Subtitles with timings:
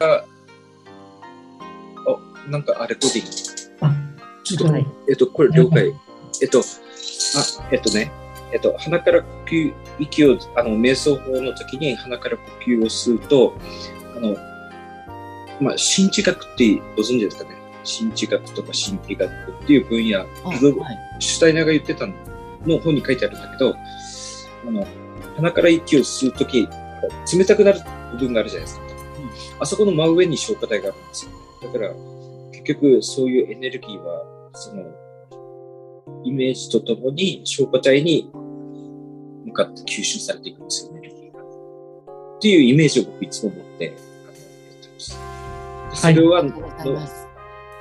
[0.00, 0.24] あ、
[2.06, 3.86] あ、なんかあ、レコーディング。
[3.86, 3.94] あ
[4.44, 5.94] ちょっと、はいえっと、これ了解。
[6.42, 6.62] えっと、あ、
[7.70, 8.10] えっとね、
[8.52, 13.54] えっと、鼻から呼吸、息を、あの、瞑想法の時に鼻から呼吸を吸うと、
[14.16, 14.36] あの、
[15.60, 17.50] まあ、心地学ってご存知ですかね？
[17.84, 20.58] 心地学とか神秘学っていう分野、はい
[21.22, 22.14] シュタイナーが言ってたの
[22.78, 24.86] 本に書いてあるんだけど、あの、
[25.36, 26.66] 鼻から息を吸うとき、
[27.36, 27.80] 冷たくなる
[28.12, 28.89] 部分があるじゃないですか。
[29.60, 31.32] あそこの真上に消化体があるんですよ。
[31.62, 31.92] だから、
[32.52, 34.24] 結局そういうエネルギーは、
[34.54, 34.84] その、
[36.24, 38.30] イメージとともに消化体に
[39.44, 41.42] 向かって吸収されていくんですよ、エネルギーが。
[41.42, 44.42] っていうイメージを僕いつも持って、あの、や
[44.72, 45.18] ってます。
[45.90, 47.08] でそれは、ありがとうござい。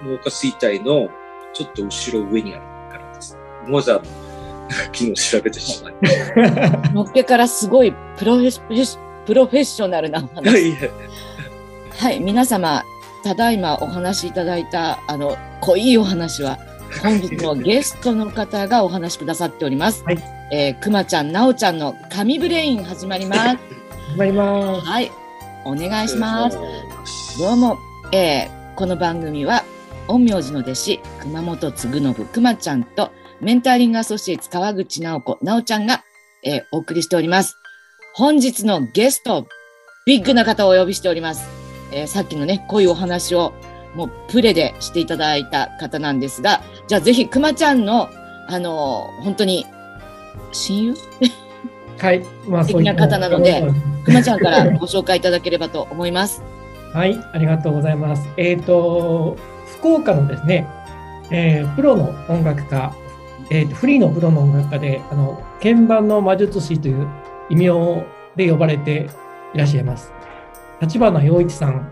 [0.03, 1.09] 脳下垂体の
[1.53, 3.37] ちょっと後ろ上にあるからです。
[3.65, 5.95] 思わず昨日調べてしまい。
[6.93, 10.69] のっけからすごいプロフェッショナルなお話。
[10.69, 10.89] いや
[11.99, 12.85] はい、皆様、
[13.25, 16.57] ただいまお話しいただいた、あの、濃いお話は、
[17.03, 20.05] 本日のゲストの方がお話しくださっております。
[20.05, 20.17] はい
[20.51, 23.41] えーくまちゃん、なおちゃんの神ブレイン始まります。
[23.41, 23.57] 頑
[24.17, 24.87] 張ります。
[24.87, 25.11] はい、
[25.65, 26.57] お願いします。
[27.03, 27.77] すどうも、
[28.13, 29.65] えーこの番組は、
[30.07, 33.11] 陰陽師の弟子、熊本嗣信くまちゃんと、
[33.41, 36.05] メンターリングアソシエイツ川口直子、なおちゃんが、
[36.45, 37.57] えーお送りしております。
[38.15, 39.47] 本日のゲスト、
[40.05, 41.58] ビッグな方をお呼びしております。
[41.91, 43.53] えーさっきのね、こういうお話を、
[43.95, 48.09] もうプレでしていただいた方なんですが、じゃあぜひ、くまちゃんの、
[48.47, 49.65] あのー本当に、
[50.51, 50.95] 親友？
[51.97, 52.23] はい。
[52.47, 53.61] まあ、素敵な方なので
[54.05, 56.41] くまちゃんからご紹介いただければと思います。
[56.93, 58.27] はい、ありがとうございます。
[58.37, 59.37] えっ、と、
[59.77, 60.67] 福岡のですね、
[61.29, 62.95] えープロの音楽家、
[63.51, 67.07] えーとフリーのプロの音楽家で、あの、鍵盤の魔術師という
[67.49, 68.05] 異名
[68.35, 69.09] で呼ばれて
[69.53, 70.11] いらっしゃいます。
[70.81, 71.91] 立花洋一さん。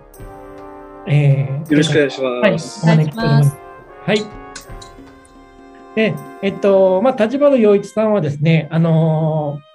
[1.08, 2.86] えーよろしくお願いしはい、ます。
[2.86, 3.58] お招きしております。
[4.06, 4.20] はい。
[5.96, 9.68] で、えっと、まあ、立花洋一さんはですね、あのー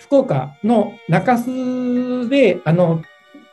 [0.00, 3.00] 福岡の中洲で、あの、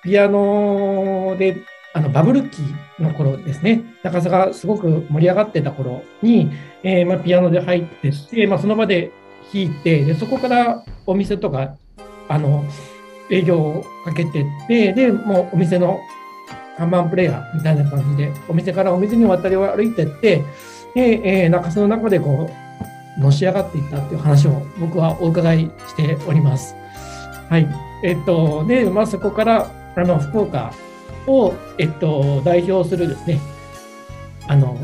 [0.03, 1.55] ピアノで、
[1.93, 2.61] あの、バブル期
[2.99, 6.51] の頃ですね、中洲がすごく盛り上がってた頃に、
[6.83, 9.11] えーまあ、ピアノで入ってって、まあ、その場で
[9.53, 11.77] 弾いて、で、そこからお店とか、
[12.27, 12.65] あの、
[13.31, 15.99] 営業をかけてって、で、もうお店の
[16.77, 20.43] 看板プレイヤーみたいな感じで、お店からお店に渡り歩いてって、
[20.95, 22.49] で、えー中洲の中でこ
[23.17, 26.75] う、のし上がっていったっていう話を僕はお伺いしております。
[27.49, 27.67] はい。
[28.03, 30.73] えっと、で、まあそこから、あの、福岡
[31.27, 33.39] を、えっと、代表するですね、
[34.47, 34.77] あの、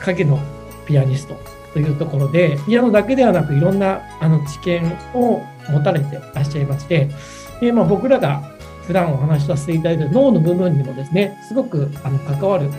[0.00, 0.38] 影の
[0.86, 1.36] ピアニスト
[1.72, 4.82] というところで、ピアノだけではなく、いろんな、あの、知見
[5.14, 7.08] を持たれてらっしゃいまして、
[7.60, 8.42] で、まあ僕らが
[8.86, 12.70] 普段お話しさせていただいている脳の部分にもですね、すごくあの関わる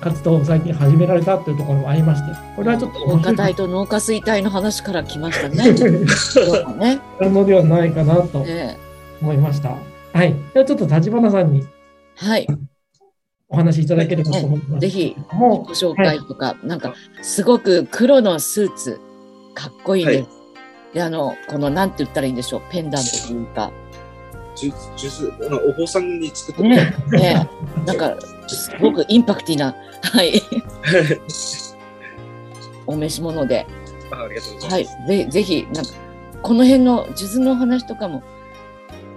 [0.00, 3.36] 活動を最近始められたというところもありまして、これはちょっと農家面白い。
[3.36, 5.76] 体と農家水体の話から来ましたね。
[6.06, 7.00] そうだね。
[7.20, 8.78] のではないかなとね。
[9.20, 9.76] 思いました。
[10.12, 10.34] はい。
[10.54, 11.66] ではちょっと立花さんに
[12.16, 12.46] はい。
[13.48, 14.80] お話しいただければと思います。
[14.80, 19.00] ぜひもご紹介とか、なんかすごく黒のスーツ
[19.54, 20.22] かっこいいです。
[20.22, 20.40] はい
[20.94, 23.70] であのこのなんて言ったらいいんでしょうペンダントというか
[24.60, 26.94] ジュジュスあのお坊さんに作ってね。
[27.12, 27.48] ね。
[27.86, 28.14] なんか
[28.46, 29.74] すごくインパクティな。
[30.02, 30.42] はい。
[32.86, 33.66] お召し物で。
[34.10, 35.06] あありがとうござはいいます。
[35.08, 35.90] ぜぜひなんか
[36.42, 38.22] この辺の数珠のお話とかも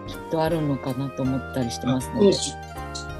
[0.08, 2.32] きっとあるのかなと思ったりしてますので。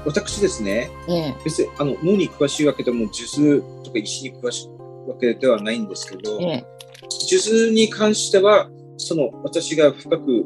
[0.06, 4.68] 私ですね、ね別にあの脳に詳しいわけでも、数珠とか石に詳しい
[5.08, 6.66] わけではないんですけど、ね
[7.08, 8.68] 数珠に関しては、
[8.98, 10.44] その私が深く、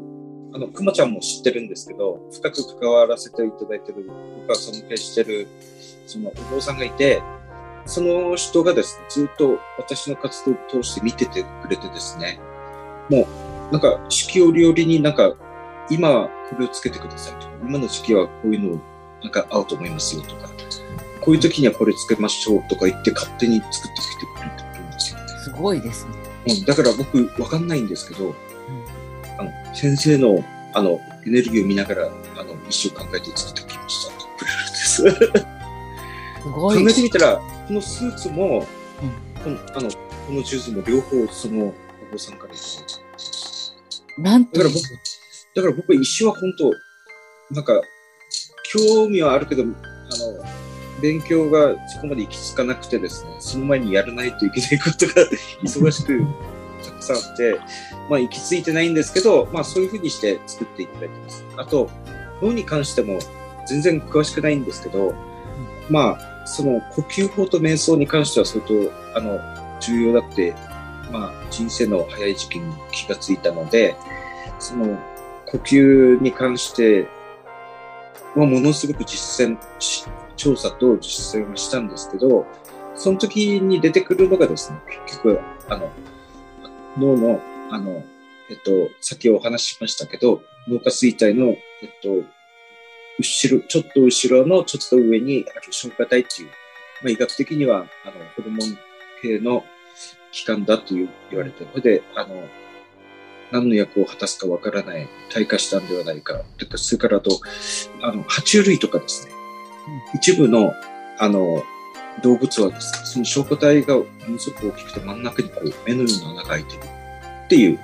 [0.53, 4.09] あの、くまちゃんも知ってるんですけど、深く関わらせていただいてる、
[4.41, 5.47] 僕は尊敬してる、
[6.07, 7.21] そのお坊さんがいて、
[7.85, 12.39] その人がですね、ずっと私の活動を通して見ててくれてですね、
[13.09, 13.27] も
[13.69, 15.33] う、なんか、四季折々になんか、
[15.89, 18.81] 今はこれをつけてくださいとか、今の時期はこういうの
[19.23, 20.49] なんか合うと思いますよとか、
[21.21, 25.27] こういう時にはこれつけましょうとか言って勝手に作ってきてくれてるんですよね。
[25.43, 26.11] すごいですね。
[26.47, 28.33] うん、だから僕、わかんないんですけど、
[29.39, 30.43] あの、先生の、
[30.73, 34.95] あの、エネルギーを見ながら、あの、一生考えて作ってきましたってくれるんです。
[34.95, 36.93] すごい考え。
[36.93, 38.67] てみたら、このスーツも、
[39.43, 41.73] この、あの、このジュースも両方そのお
[42.11, 42.53] 坊さんから
[44.21, 44.83] なんとだから僕、
[45.55, 46.71] だから僕は一生は本当、
[47.55, 47.81] なんか、
[48.71, 49.73] 興味はあるけど、あの、
[51.01, 55.13] 勉強がそこまで行き着かなくてですね、その前にやらないといけないことが
[55.63, 56.21] 忙しく
[56.83, 57.59] たくさんあって、
[58.09, 61.45] まあ行き着いてないんですけど、まあそういうふうにして作っていただいてます。
[61.57, 61.89] あと、
[62.41, 63.19] 脳に関しても
[63.67, 65.13] 全然詳しくないんですけど、
[65.89, 68.73] まあ、その呼吸法と瞑想に関しては相当、
[69.15, 69.39] あの、
[69.79, 70.55] 重要だって、
[71.11, 73.95] まあ、人生の早い時期に気がついたので、
[74.59, 74.97] その、
[75.45, 77.07] 呼吸に関して
[78.35, 80.05] はものすごく実践し、
[80.35, 82.45] 調査と実践をしたんですけど、
[82.95, 85.39] その時に出てくるのがですね、結局、
[85.69, 85.89] あの、
[86.99, 87.41] 脳の、
[87.71, 88.03] あの、
[88.49, 92.23] えっと、先お話ししましたけど、脳下垂体の、えっと、
[93.19, 96.49] 後ろ、ちょっと後ろのちょっと上にある消化体っていう、
[97.01, 98.77] まあ、医学的には、あの、ホルモン
[99.21, 99.63] 系の
[100.31, 102.47] 器官だという言われて、それで、あの、
[103.51, 106.41] 何の役を果たすかわからない、退化したんではないか。
[106.75, 107.39] それからあと、
[108.01, 109.33] あの、爬虫類とかですね。
[110.15, 110.73] 一部の、
[111.17, 111.63] あの、
[112.21, 116.79] 動物はです、その消化体がものすごく大きくて真ん中にこう目のような穴が開いてる
[117.45, 117.79] っていう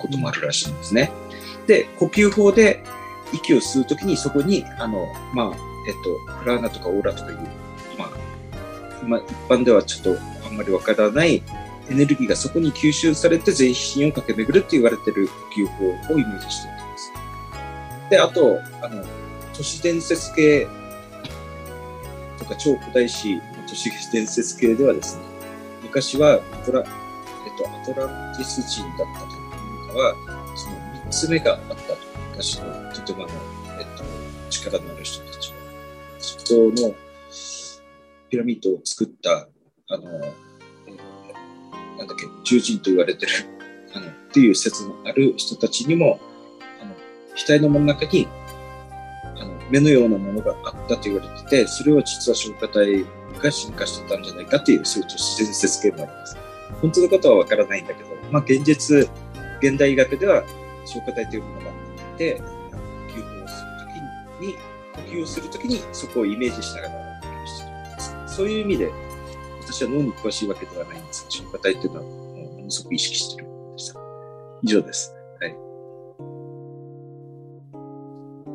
[0.00, 1.10] こともあるらしいんですね。
[1.66, 2.82] で、呼吸法で
[3.32, 7.38] 息を吸うときにそこに、あの、まあ、えっと、プラーナとかオーラとかいう、
[7.98, 8.10] まあ、
[9.06, 11.42] まあ、一般ではちょっとあんまりわからない
[11.90, 17.12] エネルギーがそこに吸収されて全身を駆け巡るって言われてる呼吸法をイメージしています。
[18.10, 19.04] で、あと、あの、
[19.54, 20.66] 都市伝説系
[22.38, 25.22] とか超古代史都市伝説系ではですね、
[25.82, 26.86] 昔はアトラ、えっ
[27.58, 29.38] と、アトランティス人だったとい
[29.84, 30.14] うかは、
[30.56, 31.96] その三つ目があったと。
[32.30, 34.04] 昔のとてもあの、えっと、
[34.48, 35.56] 力のある人たちは。
[36.18, 36.94] 人の
[38.30, 39.48] ピラミッドを作った、
[39.88, 40.04] あの、
[41.98, 43.32] なんだっけ、獣人と言われてる、
[43.92, 46.20] あの、っていう説のある人たちにも、
[46.80, 46.94] あの、
[47.36, 48.28] 額の真ん中に、
[49.36, 53.04] あの、目のようなものがあったと言われてて、それは実は消化体
[53.38, 56.36] が進化してたんじゃないかっていう、そういう都市伝説系もあります。
[56.80, 59.08] 本当のことはわからないんだけど、まあ、現実、
[59.60, 60.44] 現代医学では
[60.84, 62.42] 消化体というものがあって、呼
[63.20, 63.88] 吸をすると
[64.40, 64.54] きに、
[64.94, 68.36] 呼吸をするときにそこをイメージしながら呼吸してるんです。
[68.36, 68.92] そういう意味で、
[69.62, 74.00] 私は脳に詳しいわけではないんですが、消化体っていうのはものすごく意識してるんでした。
[74.62, 75.14] 以上です。
[75.40, 75.67] はい。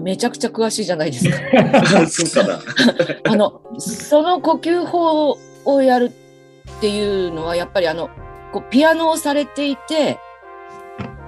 [0.03, 1.37] めちゃくちゃ詳しいじゃないですか。
[2.07, 2.59] そうかな。
[3.31, 6.11] あの、その呼吸法をやる
[6.77, 8.09] っていうのは、やっぱりあの、
[8.51, 10.19] こうピアノをされていて、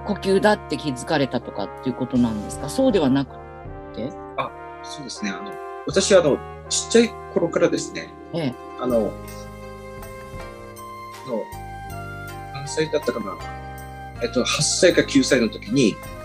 [0.06, 2.68] 呼吸だって気づかれたとかっていうことなんですか？
[2.68, 3.34] そうではなく
[3.96, 4.10] て？
[4.84, 5.30] そうですね。
[5.30, 5.50] あの、
[5.88, 6.38] 私はあの、
[6.68, 8.54] ちっちゃい頃からですね、ええ。
[8.80, 9.00] あの、あ
[11.28, 11.42] の
[12.54, 13.36] 何歳だったかな？
[14.22, 16.15] えっと、8歳か9歳の時に、あの、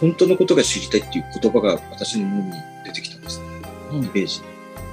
[0.00, 2.52] 本当のことが知りたいっていう言葉が私の脳に
[2.84, 3.46] 出てきたんですね。
[3.92, 4.42] うんイメージ。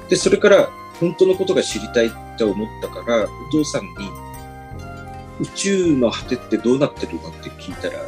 [0.09, 0.69] で、それから、
[0.99, 3.89] 本当のことが知りたいって思ったから、お父さんに、
[5.39, 7.99] 宇宙の果てってどうなってるのって聞いたら、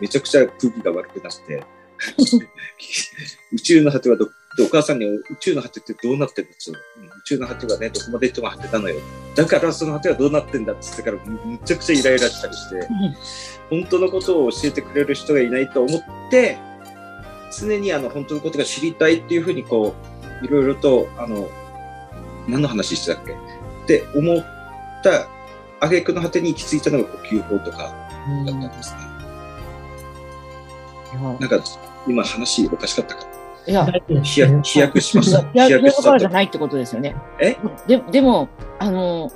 [0.00, 1.64] めちゃくちゃ空気が悪くなって、
[3.52, 4.26] 宇宙の果てはど、
[4.56, 6.76] でお母さんに宇宙の果てってどうなってるんですよ。
[6.98, 9.00] うん宇宙の果てはね、どこまで行っても果てなのよ。
[9.34, 12.88] だからその果てはどうなってんだって言ってから、むむちゃくちゃイライラしたりして、
[13.70, 16.58] 本当のことを教えてくれる人がいないと思って、
[17.58, 19.94] 常にあの本当のことが知りたいっていうふうにこ
[20.42, 21.48] う、いろいろと、あの、
[22.46, 23.32] 何の話してたっけ？
[23.32, 23.36] っ
[23.86, 24.44] て思っ
[25.02, 25.26] た
[25.80, 27.86] 挙句の果てに行き着いたのが呼吸法とかだ
[28.42, 29.00] ったんですね。
[31.40, 31.60] なんか、
[32.06, 33.26] 今話おかしかったか？
[33.66, 33.86] いや、
[34.22, 35.42] 飛躍飛躍しました。
[35.42, 36.28] 飛躍だからじゃ。
[36.28, 37.16] ないってことですよね。
[37.40, 37.56] え？
[37.86, 38.48] ででも、
[38.78, 39.30] あの、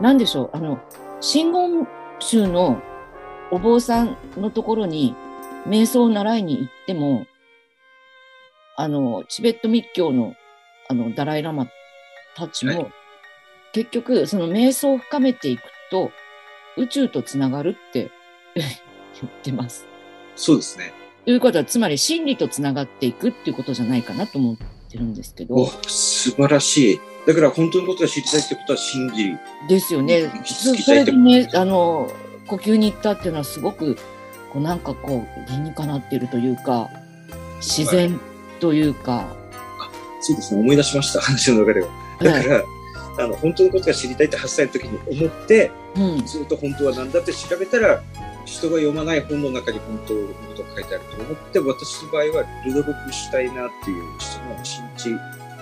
[0.00, 0.78] なんでしょう、あの、
[1.20, 1.86] 真言
[2.18, 2.80] 宗の
[3.50, 5.14] お坊さんのところに
[5.66, 7.26] 瞑想を習いに行っても、
[8.76, 10.34] あの、チベット密教の
[10.88, 11.68] あの、ダライラマ
[12.34, 12.90] たちも、は
[13.72, 16.10] 結局、その瞑想を深めていくと、
[16.78, 18.10] 宇宙とつながるって
[18.56, 19.86] 言ってます。
[20.34, 20.92] そうですね。
[21.26, 24.56] ということは、つまり真理とつながっていくっていうことじゃないかなと思っ
[24.90, 27.00] てるんですけおど、素晴らしい。
[27.26, 29.38] だから本当のことが知りたいってことは信じる。
[29.68, 30.32] ですよね。
[30.46, 32.10] それでね、あの、
[32.48, 33.96] 呼吸に行ったっていうのはすごく、
[34.52, 36.90] こうなんかこう、理にかなっているというか、
[37.60, 38.18] 自然
[38.60, 39.36] というか、
[40.20, 40.60] そうですね。
[40.60, 41.20] 思い出しました。
[41.20, 41.88] 話の流れを。
[42.20, 42.64] だから、
[43.18, 48.02] あの、本当のことが知りたいって8歳の時に思って、うん、ずっと本当は何だって調べたら、
[48.44, 54.64] 人が読まない本の中に本当のことが書いてあると思って、私の場合はルドルフ・シュタイナーっていう人の神
[54.96, 55.10] 知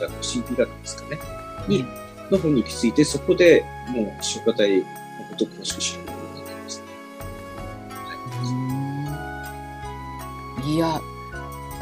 [0.00, 1.18] 学、神秘学ですかね。
[1.68, 1.84] に、
[2.30, 4.84] の本に行き着いて、そこでもう消化体の
[5.30, 6.15] ことを詳しく知る
[10.66, 11.00] いや、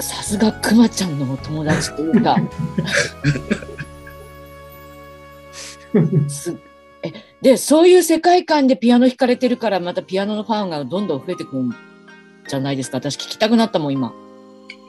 [0.00, 2.36] さすがくまちゃんのお友達というか、
[6.28, 6.56] す
[7.02, 11.74] えで、そういう世界観でピアノ弾かれてるから、またピアノのファンがどんどん増えてくるん
[12.48, 12.98] じゃないですか？
[12.98, 14.12] 私聞きたくなったもん、今。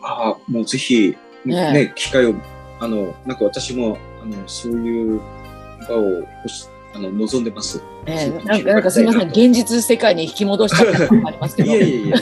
[0.04, 2.36] ああ、もうぜひ、ねね、機会を、
[2.80, 5.22] あの、なんか私も、あの、そういう
[5.88, 6.02] 場を
[6.44, 7.84] 欲しあの望んでます。
[8.06, 11.72] えーなんかなんかすみません、現実世界に引き戻しちゃった感がありますけいど。
[11.74, 12.18] やいやいや。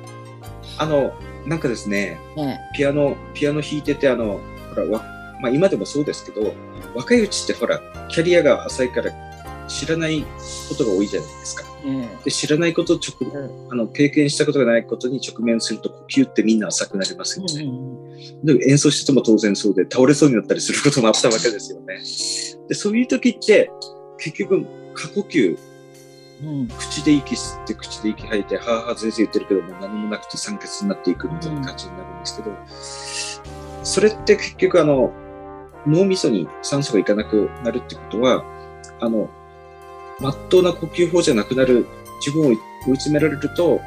[0.78, 1.12] あの、
[1.44, 4.40] なんかですね、ねピアノ、ピアノ弾いてて、あの、
[4.74, 5.04] ほら、わ
[5.40, 6.54] まあ今でもそうですけど、
[6.94, 9.12] 若いうちってほら、キャリアが浅いから
[9.68, 10.24] 知らない
[10.68, 11.64] ことが多いじゃないですか。
[11.84, 13.14] ねで、知らないことを直、
[13.70, 17.64] あの、経験したことがないことに直面すると呼吸ってみんな浅くなりますよね。
[17.64, 17.98] うん
[18.42, 21.96] で演奏してても当然そうで、倒れそうになったりすることもあったわけですよね。
[22.68, 23.70] で、そういう時って、
[24.18, 25.58] 結局、過呼吸、
[26.42, 35.12] うん口で息吸って、口で息吐いて、はぁはぁ全然言ってるけどもう、何もなくて酸欠になっていくみたいな感じになるんですけど、それって結局、あの、
[35.86, 38.44] 脳みそに酸素がいかなくなるってことは、
[39.00, 39.30] あの、
[40.20, 41.86] まっとうな呼吸法じゃなくなる、
[42.20, 42.56] 自分を追い
[42.96, 43.80] 詰められると、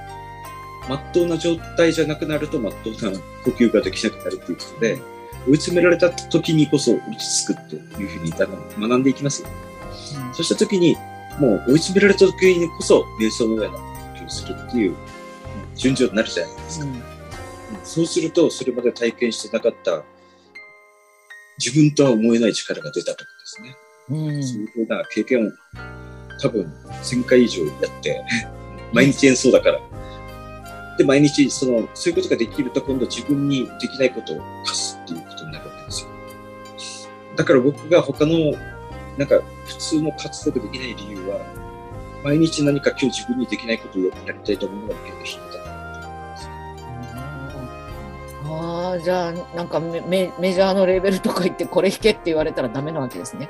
[0.89, 5.00] まっとうな状態じゃなくなると、まっとうな呼吸ができなくなるっていうことで、
[5.47, 9.47] 追い詰められた時にこそ落ち着くっていうふうに学んでいきますよ。
[10.33, 10.95] そうした時に、
[11.39, 13.79] もう追い詰められた時にこそ、瞑想のような
[14.13, 14.95] 呼吸をするっていう、
[15.75, 16.85] 順序になるじゃないですか。
[17.83, 20.03] そうすると、それまで体験してなかった、
[21.57, 23.75] 自分とは思えない力が出たとかですね。
[24.09, 25.51] うんそういうふうな経験を
[26.41, 26.63] 多分
[27.03, 28.23] 1000回以上やって、
[28.93, 29.79] 毎日演奏だから。
[30.97, 36.09] で、毎日その、そういうことができると今度自分にできないことを課すっていうことになるわけですよ。
[37.37, 38.53] だから僕が他の、
[39.17, 41.39] なんか普通の活動ができない理由は、
[42.23, 46.49] 毎日何か今日自分にできないことをやりたいと思うのが結構引いたなと思います。
[48.45, 53.49] ああじゃあなんかメメメジャーのレーベルとか行ってこれ弾けって言われたらダメなわけですね。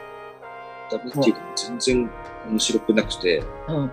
[0.91, 2.09] ダメっていうか全然
[2.49, 3.91] 面白くなくて、うん、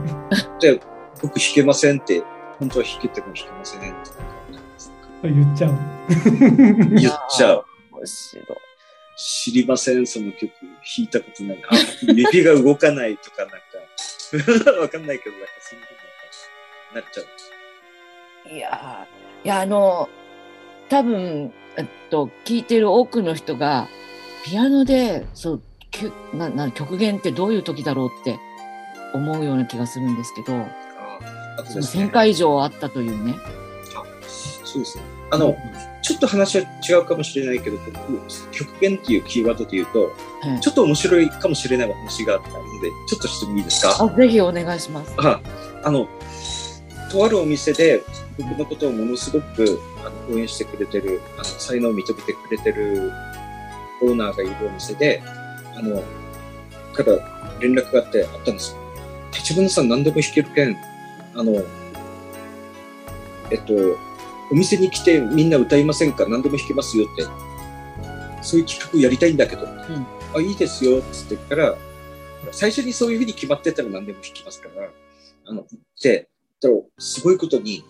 [0.60, 0.80] で、
[1.22, 2.22] 僕弾けませんって、
[2.58, 4.10] 本当は弾けても弾けませんって
[5.28, 5.74] 言っちゃう。
[6.94, 7.64] 言っちゃう。
[7.92, 8.65] 面白い。
[9.16, 10.52] 知りません、その曲。
[10.60, 11.62] 弾いたことない。
[11.68, 13.56] あ、指が動かないとかなんか、
[14.80, 17.26] わかんないけど、なんかそういうふうになっちゃう。
[18.48, 20.08] いやーいやあの
[20.88, 23.88] 多分えっと聞いてる多くの人が
[24.44, 28.38] ピアノでそうきゅなな極限ってどういう時だろうって
[29.14, 30.68] 思うような気がするんですけどあ
[31.58, 33.34] あとそのですね1000回以上あったというね。
[34.64, 35.15] そうですね。
[35.30, 35.56] あの、
[36.02, 42.60] ちょっと話は違うかもしれないけど、僕、極限っていうキーワードで言うと、はいちょっと面白いかもしれないお話があったので、
[43.08, 43.96] ちょっとしてもいいですか？
[44.00, 45.12] あぜひお願いします。
[45.16, 45.40] あ
[45.82, 46.06] あの、
[47.10, 48.04] とあるお店で
[48.38, 53.10] 僕のことをものすごくあの応援してくれてる、あの才能を認めてくれてる
[54.02, 55.20] オーナーがいるお店で、
[55.74, 56.00] あの、
[56.92, 58.78] から連絡があってあったんですよ。
[59.32, 60.76] 立花さん何でも弾けるけん、
[61.34, 61.60] あの、
[63.50, 63.74] えっと、
[64.50, 66.26] お店に来てみんな歌いませんか？
[66.28, 67.24] 何でも弾けますよって。
[68.42, 71.74] そういう企画やりたいんだけど、あ、いいですよ、つって言ったら、
[72.52, 74.88] 最初にそういうふうに決まってたら何でも弾きますから、
[75.46, 76.28] あの、行って、
[76.60, 77.82] だすごいことに、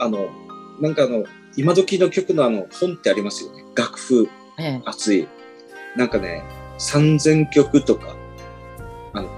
[0.00, 0.30] あの、
[0.80, 1.24] なんかあの、
[1.56, 3.64] 今時の曲のあの、本ってありますよね。
[3.76, 4.82] 楽譜、ええ。
[4.84, 5.28] 熱い。
[5.96, 6.42] なんかね、
[6.80, 8.16] 3000曲とか、
[9.12, 9.28] あの、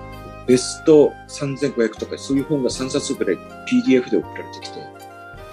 [0.46, 3.36] ベスト3500とか、そういう本が3冊ぐらい
[3.66, 4.80] PDF で送られてきて、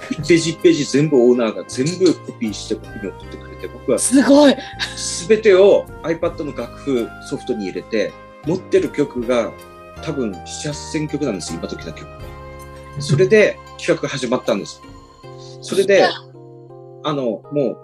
[0.10, 4.56] 1ページ1ページ全部オーナーが全部コピーして僕に送ってくれて、僕はすごい
[4.96, 8.12] すべてを iPad の楽譜ソフトに入れて、
[8.46, 9.52] 持ってる曲が
[10.04, 12.20] 多分7、8000曲なんですよ、今時の曲が。
[13.00, 14.82] それで企画が始まったんです。
[15.62, 17.78] それで、あの、もう、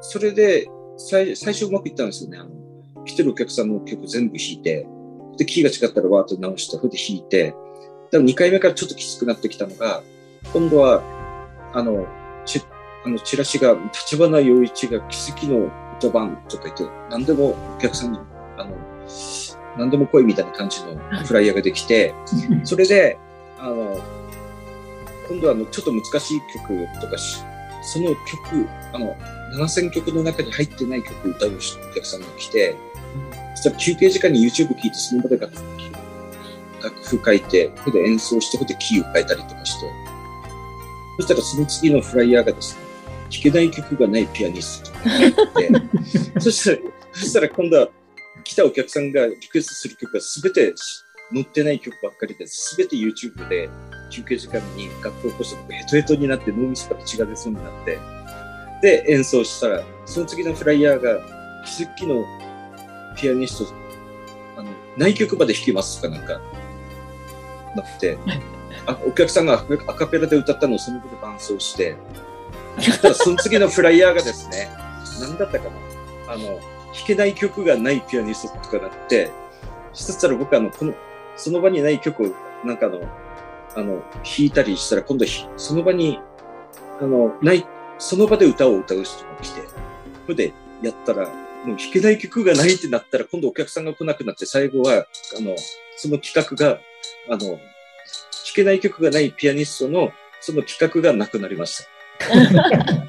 [0.00, 2.38] それで最最初うまくいったんですよね。
[2.38, 4.86] あの、来てるお客さんの曲全部弾いて、
[5.36, 7.54] で、キーが違ったらわーっと直して、それで弾いて、
[8.10, 10.02] 多分2回目からちょっときつくなってきたのが、
[10.52, 11.02] 今度は、
[11.76, 12.06] あの、
[12.46, 12.62] ち
[13.04, 18.18] あのチラシが、立花陽一が奇跡の歌番とか言って、何でもお客さんに、
[18.56, 18.74] あの、
[19.76, 22.14] 何でも来いみたいな感じのフライヤーができて、
[22.64, 23.18] それで、
[23.60, 24.00] あの、
[25.28, 27.42] 今度はあの、ちょっと難しい曲とかし、
[27.82, 29.14] その曲、あの、
[29.58, 32.74] 7000曲の中に入ってない曲を歌うお客さんが来て、
[33.54, 35.62] そしたら休憩時間に YouTube 聴いて、その場で楽譜
[36.82, 40.05] 楽譜書いて、これで演奏して、これでキーを変えたりとかして、
[41.16, 42.80] そしたらその次のフライヤーがですね、
[43.30, 46.78] 弾けない曲がないピアニストとかが入って、 そしたら、
[47.12, 47.88] そしたら今度は
[48.44, 50.74] 来たお客さんがリクエストする曲が全て
[51.32, 52.46] 載ってない曲ばっかりで、
[52.76, 53.68] 全て YouTube で
[54.10, 57.98] 休憩時間に楽譜を起こして僕ヘトヘトになって脳みそから血が出そうになって、
[58.82, 61.18] で演奏したら、その次のフライヤーが
[61.64, 62.24] 奇跡の
[63.16, 63.74] ピアニスト、
[64.56, 66.40] あの、内曲まで弾きますとかなんか、
[67.74, 68.18] なって、
[68.86, 71.96] あお客さんがアカペラで歌ったのをその場で伴奏して、
[73.14, 74.70] その次のフライヤーがですね、
[75.20, 75.64] なんだったか
[76.26, 76.34] な。
[76.34, 76.60] あの、弾
[77.06, 79.30] けない曲がないピアニストとかなって、
[79.92, 80.94] そしたら僕あの、この、
[81.36, 83.00] その場にない曲を、なんかあの、
[83.76, 85.26] あの、弾いたりしたら、今度、
[85.56, 86.18] その場に、
[87.00, 87.66] あの、ない、
[87.98, 89.60] その場で歌を歌う人が来て、
[90.24, 90.52] それで
[90.82, 91.28] やったら、
[91.64, 95.06] もう弾けない曲がないってなったら、今度お客さんが来なくなって、最後は、
[95.38, 95.54] あの、
[95.96, 96.78] その企画が、
[97.28, 97.58] あの、
[98.56, 101.84] けない曲がないピアニストの、その企画がなくなりました。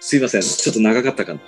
[0.00, 0.42] すいません。
[0.42, 1.40] ちょっと長かったかな。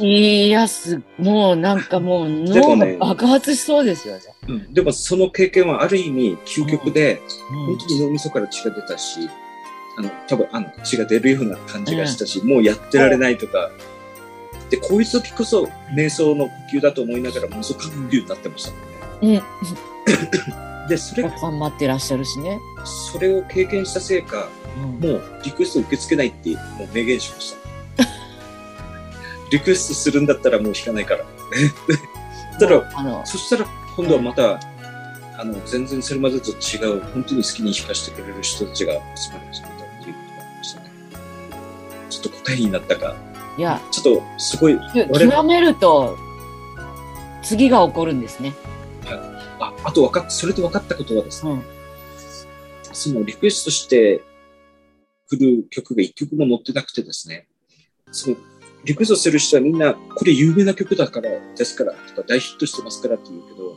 [0.00, 4.22] いや、す、もうなんかもう脳が爆発しそうですよね。
[4.48, 7.20] うん、でもその経験はある意味究極で、
[7.50, 9.20] うん本当に脳みそから血が出たし、
[9.98, 13.70] あの、多分あの血が出るような感じがしたし、もうやってられないとか、
[14.70, 18.76] で、こういう時こそ瞑想の呼吸だと思いながらものすごく呼吸になってましたも
[19.28, 19.42] んね。
[20.60, 20.66] うん。
[20.88, 22.58] で、それ、頑張ってらっしゃるしね。
[22.84, 27.66] それを経験したせいか、うんもうリクエスト受け付けないってもう明言しました。
[29.50, 31.24] リクエストするんだったらもう弾かないから。
[32.58, 33.66] ただ、 あの、そしたら
[33.96, 34.60] 今度はまた、
[35.38, 38.98] あの、全然それまでと違う、本当に好きに弾かせてくれる人たちが集
[39.30, 40.90] まり始めたっていうことがありましたね。
[42.10, 43.16] ちょっと答えになったか。
[43.58, 46.18] いや、ちょっとすごい、極めると、
[47.42, 48.52] 次が起こるんですね。
[49.86, 51.62] あ、あと分かっ、それで分かったことはですね、うん。
[52.92, 54.22] そのリクエストして
[55.28, 57.46] くる曲が一曲も載ってなくてですね、
[58.10, 58.36] その
[58.84, 63.76] リクエストする人はみんな、これ有名な曲だから、ですから、とか大ヒットしてますからって言うけど、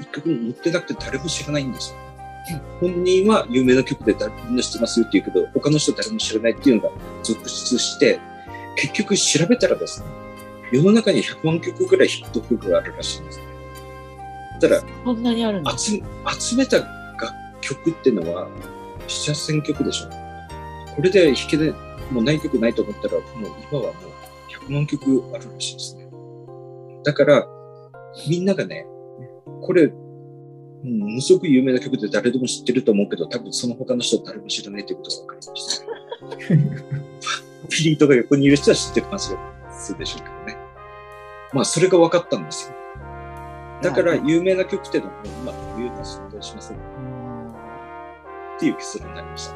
[0.00, 1.96] 一曲も載ってなくて誰も知らないんですよ。
[2.80, 6.90] 本人は有名な曲で誰みんな知ってますよって言うけど、他の人誰も知らないっていうのが
[7.22, 8.20] 続出して、
[8.76, 10.06] 結局調べたらですね、
[10.72, 13.51] 世の中に100万曲ぐらいヒット曲があるらしいんです
[14.68, 14.76] ね。
[14.76, 15.76] ただ、こんなにあるんだ。
[15.76, 16.02] 集
[16.38, 16.90] 集めた楽
[17.60, 18.48] 曲っていうのは、
[19.08, 20.10] 7、8000曲でしょ。
[20.94, 21.70] これで弾けない、
[22.10, 23.22] もうない曲ないと思ったら、もう
[23.70, 26.06] 今はもう100万曲あるらしいですね。
[27.04, 27.46] だから、
[28.28, 28.86] みんながね、
[29.62, 29.84] これ、
[30.84, 35.86] うんものすごく有名な曲で誰でも知ってると思うけど、多分その他の人は誰も知らないということが分かりました。
[37.70, 39.38] ピリーとか横にいる人は知ってますよ。
[39.70, 40.62] そうでしょうけどね。
[41.52, 42.76] まあ、それが分かったんですよ。
[43.82, 46.80] だから、有名な曲っていうのはもう今、こういうのは存在しませんっ
[48.58, 49.54] ていう結論になりました。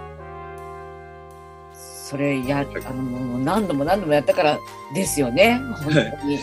[1.73, 4.59] それや、あの、もう何度も何度もやったから
[4.95, 5.61] ですよね。
[5.83, 6.39] 本当に。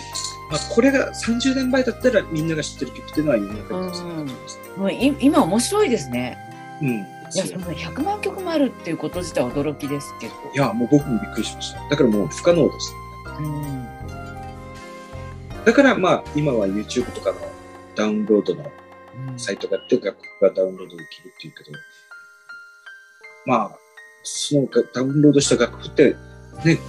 [0.52, 4.80] まあ、これが30年前だったらみんなが知ってる曲っていうのは世の中にたくさんありました。
[4.80, 6.38] もうい今面白いですね。
[6.82, 6.89] うん。
[6.89, 6.98] い
[7.34, 10.34] や、その100万曲もあるっていうこと自体は驚きですけど。
[10.54, 11.89] いや、もう僕もびっくりしました。
[11.89, 12.96] だからもう不可能です。
[13.39, 13.88] うん。
[15.65, 17.38] だからまあ、今は YouTube とかの
[17.95, 18.71] ダウンロードの
[19.38, 21.77] サイトがあって楽譜がダウンロードできるっていうけど、
[23.45, 23.77] まあ、
[24.23, 26.15] そのダウンロードした楽譜って、
[26.65, 26.79] ね、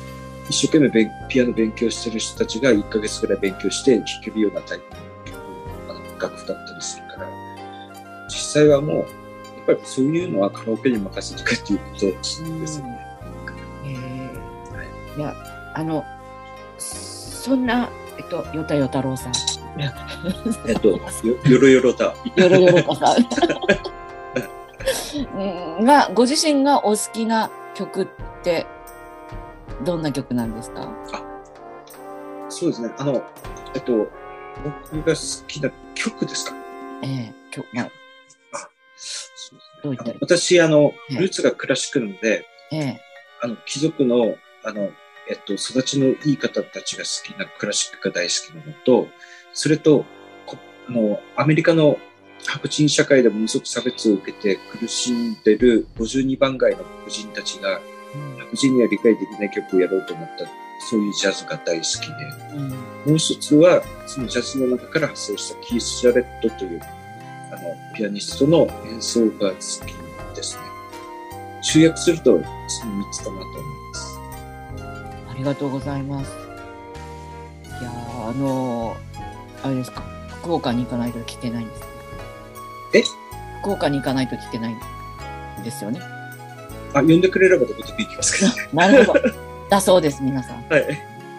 [0.48, 4.84] 一生懸命勉ピアノ勉強してる人たちが1ヶ月ぐらい勉強して弾けるようなタイプ
[5.92, 7.28] の楽譜だったりするから、
[8.28, 9.06] 実際はもう、やっ
[9.66, 12.98] ぱりそういうのはカラオケに任せとけっていうことですよね。
[13.86, 13.90] え
[15.16, 15.34] えいや、
[15.74, 16.04] あの、
[16.78, 19.32] そんな、えっと、よたよたろうさん。
[19.78, 20.98] えっと、よ
[21.46, 22.14] よろよろだ。
[22.36, 23.26] よろよろかさん。
[25.38, 28.08] うんが、ご自身がお好きな曲っ
[28.42, 28.66] て、
[29.84, 30.92] どんな曲なんですか？
[32.48, 32.90] そうですね。
[32.98, 33.22] あの、
[33.74, 34.06] えっと、
[34.92, 36.54] 僕が好きな曲ですか？
[37.02, 37.90] ええ曲、まあ、
[38.96, 39.60] そうですね。
[39.82, 40.04] どういった？
[40.04, 41.18] あの私、あの、ええ。
[41.18, 43.00] ルーツがクラシックなので、ええ。
[43.42, 44.90] あの、貴族の、あの、
[45.28, 49.08] えっと、育ちのいい方たちが好きなクラシックが大好きなのと、
[49.54, 50.04] それと、
[50.46, 50.56] こ
[50.88, 51.98] あの、アメリカの
[52.46, 57.80] 白人社会でものすごく差別を受けて苦しんでる52番街の黒人たちが
[58.38, 60.44] 白人には理解できない曲をやろうと思った、
[60.90, 62.14] そういうジャズが大好きで、
[62.56, 66.80] うんもう一つは、そのジャズの中から発生したキース・ジャレットという、
[67.52, 70.62] あの、ピアニストの演奏が好きですね。
[71.62, 72.24] 集約すると、
[72.68, 74.20] その3つかなと思います。
[75.30, 76.32] ありがとうございます。
[77.80, 79.13] いやーあのー
[79.64, 80.02] あれですか、
[80.42, 81.86] 福岡に行かないと聞けないんですか
[82.92, 83.02] え？
[83.62, 86.00] 福岡に行かないと聞けないんですよね。
[86.92, 88.68] あ、呼んでくれればどこでも行きますけどね。
[88.74, 89.20] なるほど。
[89.70, 90.62] だそうです、皆さん。
[90.68, 90.82] はい。
[90.82, 90.90] はい、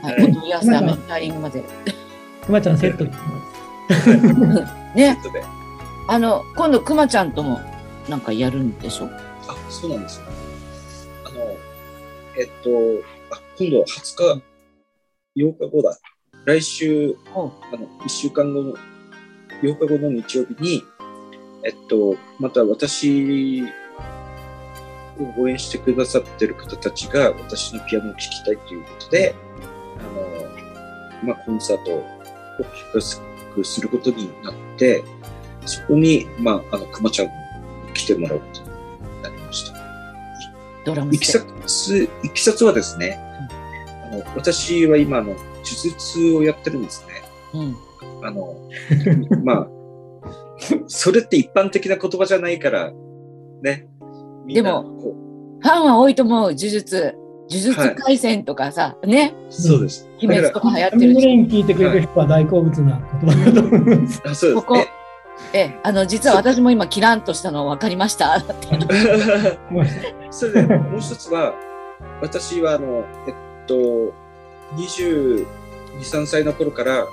[0.01, 1.63] はいお問い合わせはメンタリングまで。
[2.45, 4.97] くまちゃんセットできます。
[4.97, 5.17] ね。
[6.07, 7.61] あの、今度、くまちゃんとも
[8.09, 9.05] なんかやるんでしょ
[9.47, 10.25] あ、そうなんですよ。
[11.25, 11.41] あの、
[12.37, 12.69] えっと、
[13.35, 14.41] あ、今度20
[15.35, 15.95] 日、8日後だ。
[16.45, 17.51] 来週、あの、
[18.03, 18.73] 1週間後の、
[19.63, 20.83] 8日後の日曜日に、
[21.63, 23.63] えっと、また私
[25.19, 29.33] を応援してくださってる方たちが私のピアノを聴きたいということで、
[29.97, 32.03] あまあ、コンサートを
[32.93, 33.19] 企
[33.57, 35.03] 画することになって、
[35.65, 37.33] そこに、まあ、あの、熊ちゃんに
[37.95, 39.75] 来てもらうことになりました。
[39.75, 43.17] いきドラムステさつ、いきさつはですね、
[44.11, 47.23] あの、私は今、あの、呪術をやってるんですね。
[47.53, 47.75] うん。
[48.25, 48.55] あの、
[49.43, 49.67] まあ、
[50.87, 52.91] それって一般的な言葉じゃないから、
[53.61, 53.87] ね。
[54.47, 55.15] でもこ
[55.61, 57.15] ファンは多いと思う、呪術。
[57.47, 60.09] 呪術廻戦とかさ、ね、う、そうです。
[60.21, 61.27] 鬼滅とか流行ってミるし。
[61.27, 64.21] 聞いてくれる人は大好物な言葉だと思います。
[64.25, 64.65] あそうです。
[64.65, 65.05] ここえ？
[65.53, 68.37] え、あの、実は私も今、キランとしたの分かりました。
[68.41, 68.79] え
[70.31, 71.53] それで、もう一つは、
[72.21, 73.33] 私は、あの、えっ
[73.67, 74.13] と、
[74.73, 75.45] 22、
[75.99, 77.07] 3歳の頃から、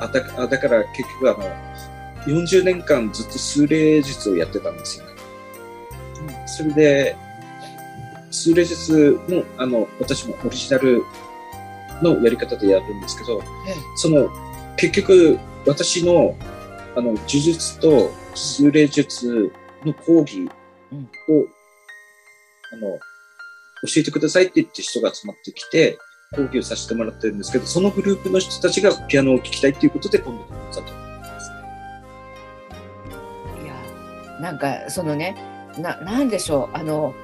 [0.00, 1.76] あだあだから結局あの、
[2.26, 5.12] 40年間ずっと数霊術をやってたんですよね。
[6.46, 7.16] それで、
[8.30, 11.02] 数霊術も、あの、私もオリジナル
[12.02, 13.42] のやり方でやるんですけど、
[13.96, 14.28] その、
[14.76, 16.36] 結局、私の、
[16.96, 19.52] あの、呪術と数霊術
[19.84, 20.48] の講義を、
[20.92, 21.48] うん。
[22.72, 22.98] あの、
[23.86, 25.98] 教えてくださいって言って人が集まってきて、
[26.34, 30.92] 講義をさせてもらってるんですけど、そのグループの人たちがピアノを聴きたいっていうことで、今度のコンサート。
[33.62, 33.74] いや、
[34.40, 35.36] なんか、そのね、
[35.78, 37.14] な、なんでしょう、あの、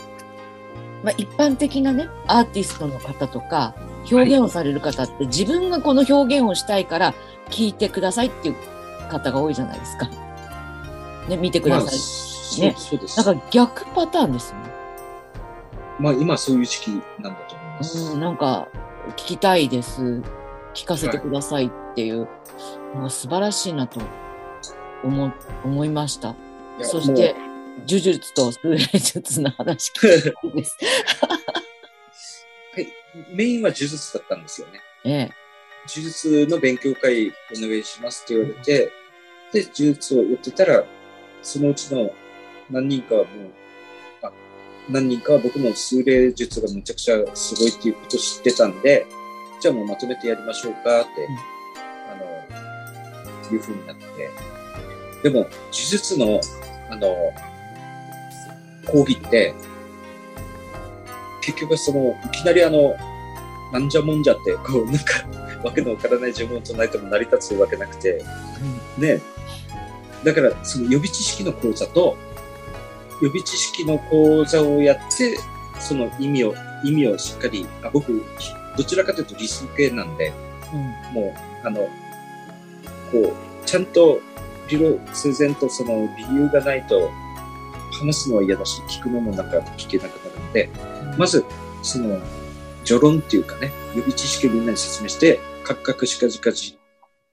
[1.02, 3.74] まあ、一般的なね、アーティストの方とか、
[4.10, 7.14] 表現をされる方って、自分がこの表現をしたいから、
[7.50, 8.56] 聞いてくださいっていう
[9.10, 10.08] 方が多いじゃないですか。
[11.28, 11.98] ね、見てください。
[11.98, 13.24] そうねそうです。
[13.24, 14.70] なんか逆パターンですよね。
[15.98, 16.88] まあ、今そういう時期
[17.20, 18.12] なんだと思います。
[18.12, 18.68] うん、なんか、
[19.10, 20.22] 聞きたいです。
[20.74, 22.28] 聞かせてくださいっていう
[22.94, 24.00] のが素晴らしいなと
[25.04, 25.32] 思
[25.64, 26.34] 思いました。
[26.80, 27.34] そして、
[27.86, 30.08] 呪術と数霊術の話聞
[30.50, 30.78] いです。
[32.74, 32.88] はい、
[33.34, 34.80] メインは呪術だったんですよね。
[35.04, 35.30] ええ。
[35.88, 38.92] 呪術の勉強会お願いしますって言われて、
[39.52, 40.84] で、呪術をやってたら、
[41.42, 42.14] そのうちの
[42.70, 43.61] 何人かはもう、あ
[44.88, 49.06] 何人かは僕の数霊術がめちゃくちゃすごいっていうことを知ってたんで、
[49.60, 51.28] じゃあもうまとめてやりましょうかって、
[52.10, 54.30] あの、いう風になって。
[55.22, 56.40] でも、呪術の、
[56.90, 57.32] あの、
[58.86, 59.54] 講義って、
[61.42, 62.94] 結局その、いきなりあの、
[63.72, 65.24] なんじゃもんじゃって、こう、なんか、
[65.62, 68.22] わけのわからない呪文を唱えても成り立つわけなくて、
[68.98, 69.20] ね。
[70.24, 72.16] だから、その予備知識の講座と、
[73.22, 75.38] 予備知識の講座をやって、
[75.78, 76.54] その意味を、
[76.84, 78.22] 意味をしっかり、あ僕、
[78.76, 80.32] どちらかというと理数系なんで、
[80.72, 81.80] うんもう、あの、
[83.12, 84.20] こう、ちゃんと、
[84.68, 87.10] 理論、整然とその理由がないと、
[87.92, 90.70] 話すのは嫌だし、聞くのもなんか聞けなくなるので、
[91.16, 91.44] まず、
[91.82, 92.18] その、
[92.84, 96.76] 序論っていうかね、予備知識をみんなに説明して、カクカクしかじかじ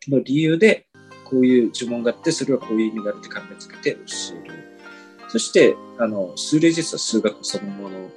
[0.08, 0.86] の理由で、
[1.26, 4.00] こういう呪文があって、それはこういう意味があるって考えつけて教
[4.44, 4.54] える。
[5.30, 8.10] そして、あの、数例実は数学そのもの、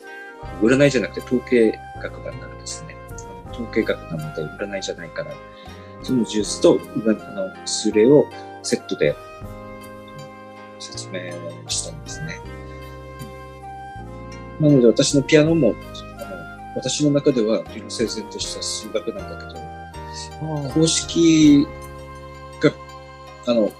[0.60, 2.96] 占いじゃなくて統計学だからですね。
[3.52, 5.32] 統計学なので占いじゃないから、
[6.02, 6.98] そのジュースとあ
[7.34, 8.26] の数例を
[8.62, 9.14] セットで
[10.78, 11.20] 説明
[11.68, 12.40] したんですね。
[14.60, 15.74] なので私のピアノも、
[16.18, 21.66] あの私の中では理論整然とした数学なんだけど、公式
[22.60, 22.72] が、
[23.46, 23.70] あの、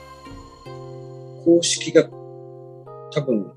[1.45, 2.09] 公式が
[3.14, 3.53] 多分、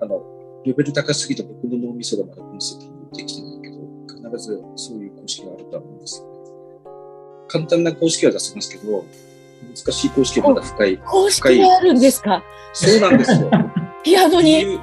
[0.00, 0.22] あの、
[0.64, 2.78] レベル高すぎて僕の脳みそがまだ分析
[3.16, 3.76] できてないけど、
[4.30, 6.32] 必ずそういう公式があるとは思うんですよね。
[7.48, 9.04] 簡単な公式は出せますけど、
[9.62, 10.98] 難しい公式はまだ深い。
[10.98, 12.42] 公式があるんですか？
[12.72, 13.50] そうなんですよ。
[14.04, 14.52] ピアノに？
[14.56, 14.78] 理由、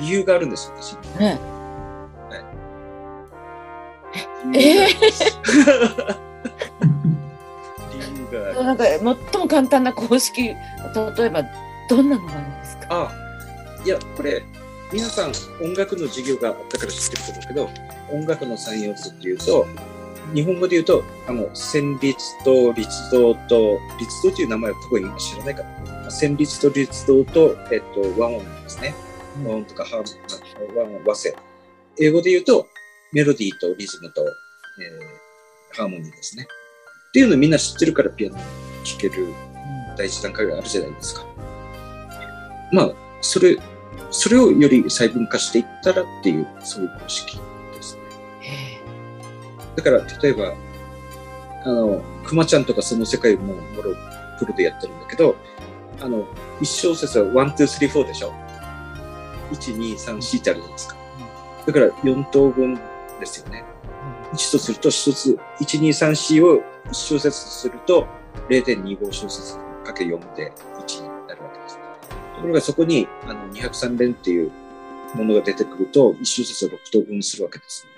[0.00, 1.18] 理由があるんですよ、私に。
[1.20, 1.38] ね、
[4.52, 4.88] 理由がえ
[7.92, 7.98] 理
[8.32, 8.64] 由がある。
[8.64, 10.54] なんか最も簡単な公式、例
[11.24, 11.42] えば
[11.88, 12.42] どんなのがある
[12.88, 13.12] あ、
[13.84, 14.42] いや、これ、
[14.92, 17.70] 皆さん音楽の授業があったから知ってると思うけど、
[18.12, 19.66] 音楽の3要素っていうと、
[20.34, 26.08] 日本語で言うと、あの、旋律と律動と、律動という名前は多分今知らないかな。
[26.08, 28.94] 旋律と律動と、えっと、和音ですね。
[29.44, 31.34] 和音とかハーモ和音、和声。
[31.98, 32.66] 英語で言うと、
[33.12, 35.26] メロディーとリズムと、えー
[35.76, 36.46] ハーモニーですね。
[37.08, 38.38] っていうのをみんな知ってるからピアノ
[38.82, 39.26] 聴ける
[39.96, 41.26] 第一段階があるじゃないですか。
[42.72, 43.56] まあ、それ、
[44.10, 47.38] それをより細分化していったらっていう、そういう公式
[47.74, 48.02] ですね。
[49.76, 50.54] だから、例えば、
[51.64, 53.94] あの、熊ちゃんとかその世界ももろ
[54.38, 55.36] プロでやってるんだけど、
[56.00, 56.26] あの、
[56.60, 58.32] 一小節は1、2、3、4でしょ
[59.52, 60.96] ?1、2、3、4ってあるじゃないですか。
[61.66, 62.74] だから4等分
[63.20, 63.64] ですよね。
[64.32, 68.06] 1とすると、1つ、1、2、3、4を1小節とすると、
[68.48, 70.52] 0.25小節かけ4で。
[72.36, 74.52] ところがそこに、あの、203連っていう
[75.14, 77.96] ものが出てくると、1小節を6等分するわけですよね。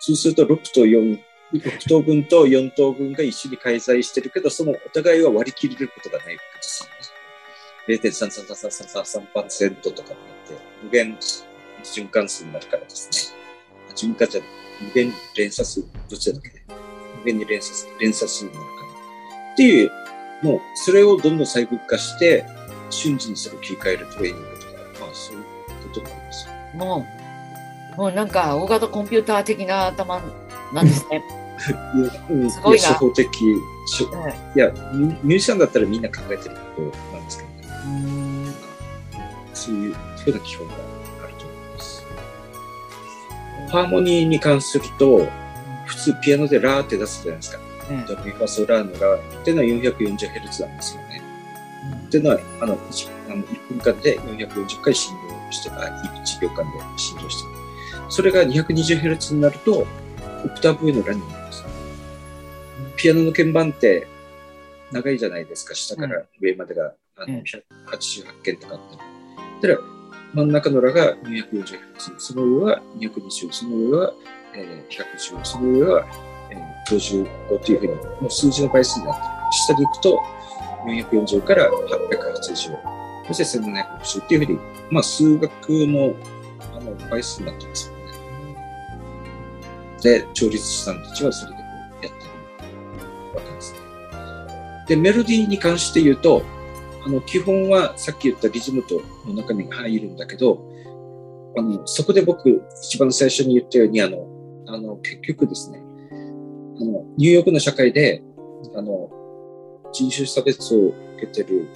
[0.00, 1.18] そうすると、6と4、
[1.52, 6.98] 6等分と4等分が一緒に開催してるけど、そのお互いは割り切れることがないわけですよね。
[7.88, 11.16] 0.33333%とかになって、無限
[11.82, 13.38] 循環数になるからですね。
[13.94, 14.40] 循環じゃ
[14.80, 16.50] 無限連鎖数、どちらだっけ？
[17.18, 19.52] 無限に連鎖数、連鎖数になるから。
[19.54, 19.90] っていう、
[20.42, 22.44] もう、それをどんどん細分化して、
[22.90, 26.54] 瞬時にそれを切り替えるトレーニングとか、まあ、そういうことなんですよ。
[26.74, 27.06] も
[27.96, 30.20] う、もうなんか大型コンピューター的な頭
[30.72, 31.22] なんですね。
[31.96, 33.58] いや、うん、すごいなや初歩的、いい
[34.58, 37.48] やミ、ミュージシャンだったらみんな考えてることなんですけど
[39.54, 42.06] そういう、そういう基本があると思います。
[43.70, 45.26] ハーモニーに関すると、
[45.86, 47.58] 普通ピアノでラーって出すじゃないですか。
[47.90, 51.27] ねドミファソラーノラーっていうのは 440Hz なんですよね。
[52.08, 55.74] っていうのは、あの、1, あの1分間で440回振動して、あ、
[56.24, 57.58] 1秒間で振動してる。
[58.08, 59.86] それが 220Hz になると、
[60.44, 61.64] オクターブ上のラになります。
[62.96, 64.06] ピアノの鍵盤って
[64.90, 69.68] 長いじゃないですか、下から上までが、あのうん188件とかあって。
[69.68, 69.88] だから、
[70.34, 74.12] 真ん中のラが 240Hz、その上は220、その上は、
[74.54, 76.06] えー110、その上は、
[76.50, 79.28] えー、55というふうに、もう数字の倍数になってる。
[79.52, 80.22] 下に行くと、
[80.86, 82.52] 440から880、
[83.26, 84.58] そして1760っていうふうに、
[84.90, 86.14] まあ、数学の
[86.74, 87.98] あの倍数になってますよね。
[90.02, 91.64] で、調律師さんたちはそれでこ
[92.02, 93.78] うやってるわけですね。
[94.86, 96.42] で、メロディーに関して言うと、
[97.04, 100.62] あの、基本はさっき言ったリズムとの中に入るんだけど、
[101.56, 104.26] あの、そこで僕一番最初に言ったように、あの、
[104.68, 108.22] あの、結局ですね、あの、ニューヨークの社会で、
[108.74, 109.10] あの、
[109.92, 111.68] 人種差別を受けてる、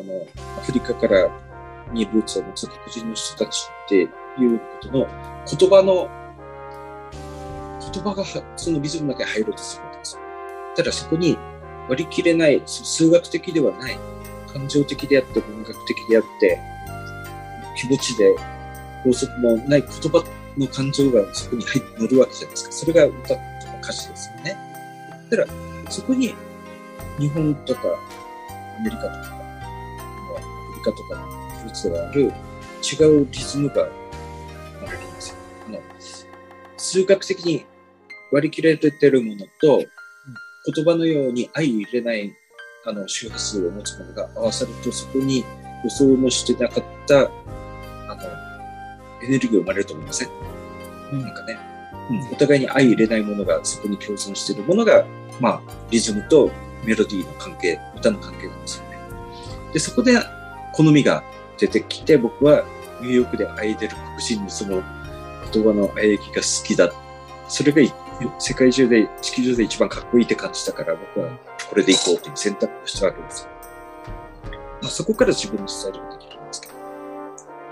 [0.00, 0.26] あの、
[0.58, 1.28] アフリカから
[1.92, 5.06] にルーツを持つ黒人の人たちっていうことの
[5.58, 6.08] 言葉の、
[7.92, 8.24] 言葉が
[8.56, 10.18] そのリズムの中に入ろうとするわけです。
[10.76, 11.36] ただそこに
[11.88, 13.98] 割り切れない、数学的ではない、
[14.52, 16.60] 感情的であって文学的であって、
[17.76, 18.34] 気持ちで
[19.04, 20.24] 法則もない言葉
[20.58, 22.72] の感情がそこに入乗るわけじゃないですか。
[22.72, 23.40] それが歌とか
[23.82, 24.56] 歌詞ですよね。
[25.30, 26.34] だから、そこに
[27.18, 27.80] 日本とか
[28.78, 29.18] アメリカとか、
[30.36, 32.32] アフリカとかのルーツがある
[32.82, 33.88] 違うリズムが
[34.80, 35.36] 生まれるんですよ。
[35.66, 35.80] あの
[36.76, 37.66] 数学的に
[38.30, 39.84] 割り切られてるものと、
[40.74, 42.32] 言葉のように相入れない
[42.84, 45.44] あの周波数を持つものが合わさると、そこに
[45.84, 47.30] 予想もしてなかった、
[48.08, 50.28] あの、エネルギーが生まれると思いません、
[51.12, 51.58] うんなんかね、
[52.10, 55.04] うん、お互いに相入れないものがそこに共存しているものが、
[55.40, 56.50] まあ、リズムと
[56.84, 58.98] メロディーの関係、歌の関係なんですよね。
[59.72, 60.16] で、そこで
[60.74, 61.22] 好みが
[61.58, 62.64] 出てきて、僕は
[63.00, 64.82] ニューヨークで愛でる黒人のその
[65.52, 66.92] 言葉の喘ぎが好きだ。
[67.48, 67.80] それが
[68.38, 71.30] 世界中で、地球上で一番かっこいいって感じたから、僕は
[71.68, 73.50] これで行こうという選択をしたわけですよ。
[74.82, 76.74] まあ、そこから自分のスタイルができるんですけど。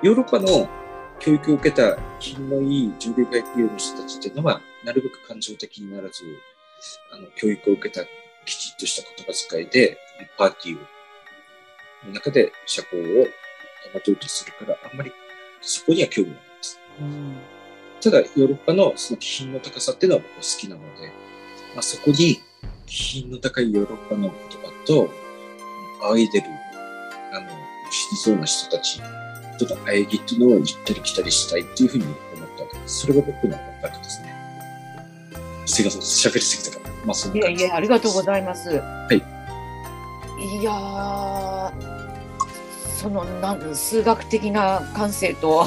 [0.02, 0.68] ヨーロッパの
[1.18, 6.24] 教育を受けた品のいい上流階級の人たちっていうのは、なるべく感情的にならず、
[7.12, 8.06] あの、教育を受けた
[8.46, 9.98] きちっとした言葉遣いで、
[10.38, 10.80] パーティーを、
[12.06, 13.26] の中で社交を
[13.92, 15.12] 保とうとするから、あんまり
[15.60, 16.80] そこには興味がないです。
[17.00, 17.36] うん
[18.00, 21.08] ただ、ヨーロッパのその気品の高さっていうのは僕は好きなので、
[21.74, 22.40] まあ、そこに
[22.86, 25.10] 気品の高いヨーロッパの言葉と、
[26.02, 26.46] 仰いでる、
[27.32, 27.48] あの、
[27.90, 29.00] 死にそうな人たち
[29.58, 32.16] との喘ぎっていうのを行ったり来たりしたいっていうふうに思っ
[32.56, 33.00] たわけです。
[33.00, 34.32] それが僕の音楽ですね。
[35.66, 36.85] すいません、喋りすぎたから。
[37.06, 38.70] まいやいや、ありがとうございます。
[38.70, 39.16] はい。
[40.58, 41.72] いやー、
[42.96, 45.66] その、なん数学的な感性と、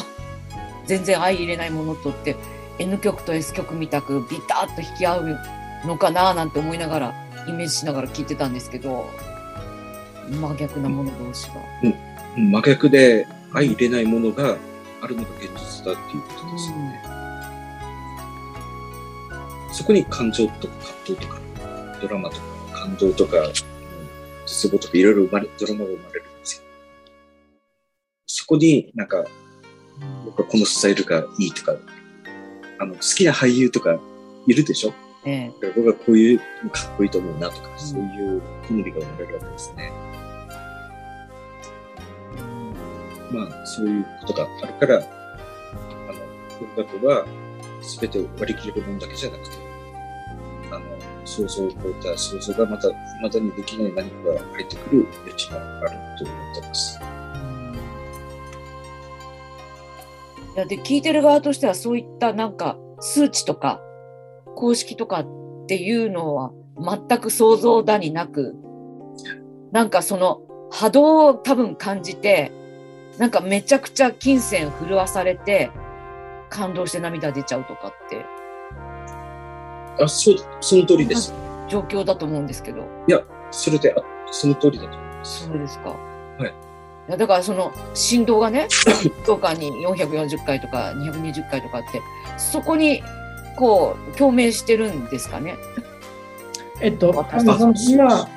[0.85, 2.35] 全然相入れないものとって、
[2.79, 5.37] N 曲と S 曲みたくビタッと引き合う
[5.85, 7.13] のかななんて思いながら、
[7.47, 9.09] イメージしながら聞いてたんですけど、
[10.29, 11.55] 真逆なもの同士が。
[11.83, 14.55] うん真逆で相入れないものが
[15.01, 17.08] あるのが現実だっていうことですよね。
[19.71, 21.39] そこに感情とか葛藤とか、
[22.01, 23.53] ドラマとか、感動とか、うん
[24.45, 26.63] 絶望とかいろいろ生まれ、ドラマが生まれるんですよ。
[28.25, 29.23] そこになんか、
[30.25, 31.75] 僕はこのスタイルがいいとか、
[32.79, 33.99] あの、好きな俳優とか
[34.47, 34.93] いるでしょ？
[35.23, 39.91] ええ僕はこういうのかっこいいと思うなとか、そういう好みが生まれるわけですね。
[43.31, 45.05] まあ、そういうことがあるから、あの、
[46.67, 47.27] 音楽は、
[47.81, 49.55] 全てを割り切れるものだけじゃなくて、
[50.71, 52.89] あの、想像を超えた想像がまた
[53.21, 56.99] 未だにできない何かが入ってくる余地があると思ってます。
[60.55, 63.81] いやで聞いてる側としてはそういったなんか数値とか
[64.55, 68.55] 公式とかっていうのは全く想像だになく
[69.71, 72.51] なんかその波動を多分感じて
[73.17, 75.71] なんかめちゃくちゃ金銭震わされて
[76.49, 78.25] 感動して涙出ちゃうとかって
[80.01, 81.33] あ、そう、その通りです。
[81.67, 82.83] 状況だと思うんですけど
[83.51, 85.45] それで、あその通りだと思います。
[85.45, 85.89] そうですか。
[85.89, 85.95] は
[86.47, 86.53] い
[87.07, 92.03] いやだからその振動がね1秒間に440回とか220回とかって
[92.37, 93.01] そこに
[93.57, 95.57] こう共鳴してるんですかね？
[96.81, 98.29] えっと、あ私のその今、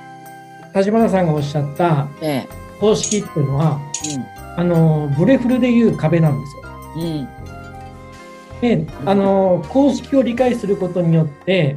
[0.75, 2.47] 立花さんがおっしゃったえ
[2.81, 4.19] 公式っていうのは、え
[4.57, 6.63] あの、ブレフルでいう壁なんですよ。
[6.97, 7.42] うんうん
[8.63, 11.77] で、あの、公式を理解することによって、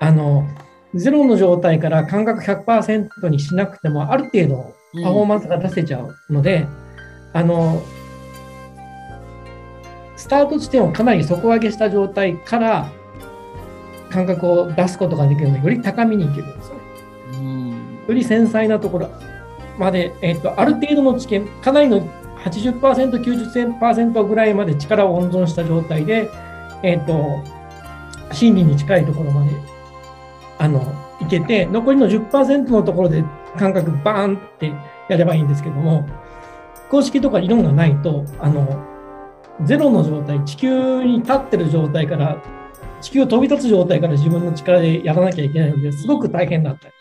[0.00, 0.48] あの、
[0.94, 6.66] ゼロの状態から感覚100%にしなくても、ある程度パフォーマンスが出せちゃうので、
[7.34, 7.82] あの、
[10.16, 12.90] スタート地点をかなり底上げした状態から
[14.08, 16.80] 感覚を出すことができるので、より高みにいけるんですよね。
[17.34, 19.10] うんより繊細なところ
[19.78, 22.08] まで、えっと、ある程度の知見、かなりの
[22.44, 26.30] 80%、90%ぐらいまで力を温存した状態で、
[26.82, 27.42] えっと、
[28.32, 29.50] 真理に近いところまで、
[30.58, 30.80] あの、
[31.20, 33.24] いけて、残りの10%のところで
[33.56, 34.72] 感覚バーンって
[35.08, 36.06] やればいいんですけども、
[36.90, 38.94] 公式とか理論がないと、あの、
[39.64, 42.42] ゼロの状態、地球に立ってる状態から、
[43.00, 46.94] 地球を飛び立つ状態から自分の力でやらなきゃいけないので、すごく大変だったり、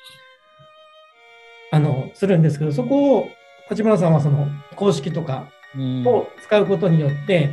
[1.71, 3.27] あの、するんですけど、そこを、
[3.73, 7.51] 立花さんはその公式とかうんを使うことによって、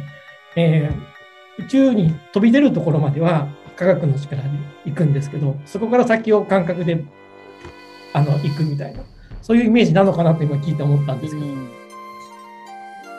[0.57, 1.11] えー
[1.59, 4.49] 宇宙に飛び出るところまでは科学の力で
[4.87, 7.05] 行くんですけど、そこから先を感覚で
[8.15, 9.03] あの行くみたいな、
[9.43, 11.69] そういうイメージなのかなと今聞いて思ったんですけど、うん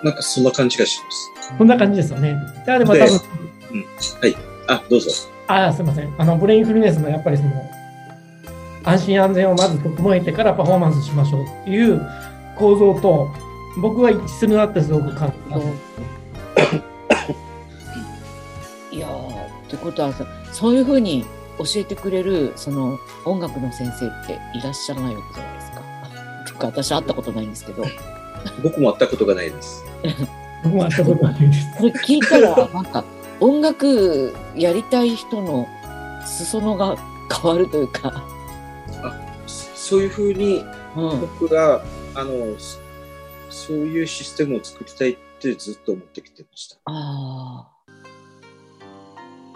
[0.04, 1.32] なんかそんな感じがします。
[1.56, 2.36] こんな感じですよね。
[2.66, 3.20] であれば多分、
[4.68, 5.12] あ、どうぞ。
[5.48, 6.16] あーすみません。
[6.18, 7.52] あの、ブレインフルネスのやっぱりその、
[8.84, 12.02] 安心安全をまず整えてからパフォーマンスしましょうっていう
[12.62, 13.28] 構造と、
[13.82, 15.58] 僕は一致するなってすごく感じた。
[18.96, 21.26] いやーってことはさそういうふうに
[21.58, 25.82] 教えてくれるその音楽の先生っていらっしゃらないわけじゃないですか。
[26.46, 27.84] とか私会ったことないんですけど
[28.62, 29.84] 僕も会ったことがないです。
[30.64, 31.68] 僕も会ったことないです。
[31.78, 33.04] これ聞いたらなんか
[33.40, 35.68] 音楽やりたい人の
[36.26, 36.98] 裾野が
[37.34, 38.24] 変わるというか、
[39.48, 40.64] そそういうふうに
[40.96, 41.82] うん、僕が、
[42.16, 42.80] あの、そ
[43.50, 46.78] そういうシステムを作りたいってずっと思ってきてました。
[46.86, 47.68] あ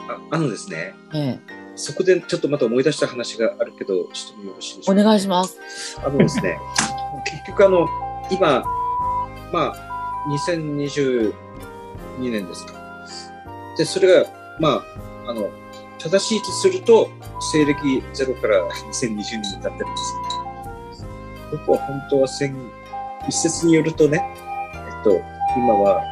[0.08, 5.04] ああのですね、あ、ええ、そこでちょっとまた思い出した話があるけど、してもよろしいでしょおうか？
[5.04, 5.58] 願いします。
[6.04, 6.60] あのですね、
[7.26, 7.88] 結局あの、
[8.30, 8.64] 今、
[9.52, 11.34] まあ、2022
[12.20, 12.74] 年ですか。
[13.78, 14.84] で、それが、ま
[15.26, 15.50] あ、あの、
[15.98, 17.10] 正しいとすると、
[17.52, 18.58] 西暦ゼロから
[18.92, 20.14] 2020年に経ってるんです
[21.56, 21.62] よ。
[21.66, 22.56] 僕は本当は千、
[23.28, 24.24] 一説によるとね、
[24.74, 25.22] えっと、
[25.58, 26.04] 今は、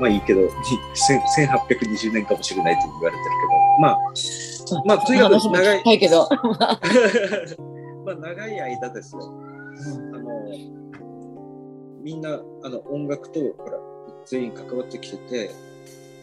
[0.00, 0.48] まあいいけど、に
[0.94, 3.98] 千1820年かもしれないと言われてるけど、まあ、
[4.84, 6.28] まあとにかく長いいけど。
[8.04, 9.22] まあ長い間ですよ。
[9.22, 10.28] あの、
[12.02, 13.78] みんな、あの、音楽と、ほら、
[14.24, 15.50] 全員関わってきてて、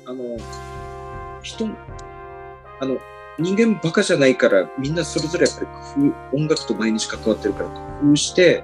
[0.05, 0.37] あの、
[1.41, 1.65] 人、
[2.79, 2.97] あの、
[3.39, 8.63] 人間バカじゃないから、みんなそれぞれやっぱり工夫、音楽と毎日関わってるから工夫して、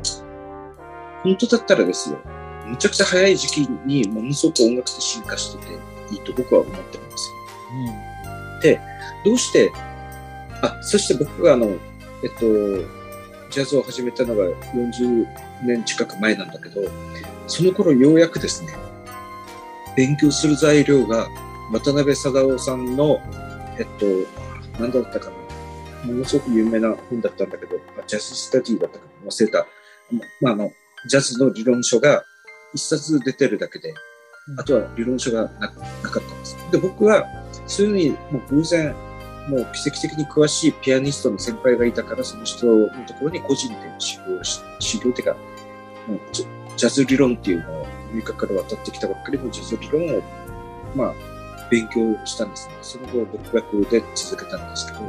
[1.24, 2.20] 本当だったらですよ、
[2.68, 5.74] むちゃくちゃ早い時期にものすごく音楽って進化してて
[6.14, 7.42] いいと僕は思ってるんですよ。
[9.24, 9.72] どうして、
[10.62, 11.68] あ、そして僕があの、
[12.24, 12.46] えっと、
[13.50, 15.28] ジャズを始めたのが40
[15.64, 16.82] 年近く前なんだけど、
[17.48, 18.74] その頃ようやくですね、
[19.96, 21.28] 勉強する材料が
[21.72, 23.20] 渡辺貞夫さんの、
[23.78, 24.06] えっと、
[24.82, 25.32] 何だったか
[26.06, 29.66] な、ものすごく有名な本だったんだけど、あジャズスタディだったかな、忘れた。
[30.42, 30.72] まあ、あの、
[31.08, 32.24] ジャズの理論書が
[32.74, 33.94] 一冊出てるだけで、
[34.58, 36.58] あとは理論書がななかったんです。
[36.72, 37.26] で、僕は、
[37.68, 38.96] そういうふうにもう偶然、
[39.50, 45.34] もう奇跡的に詳しいピアニストの先輩がいたから、その人のところに個人で修行し、修行っていうか、
[46.08, 50.22] もうジャジャズ理論っていうのをアメリカから渡ってきたばっかりのジャズ理論を、
[50.96, 51.14] まあ、
[51.72, 52.76] 勉強したんですね。
[52.82, 55.00] その後、独学で続けたんですけど、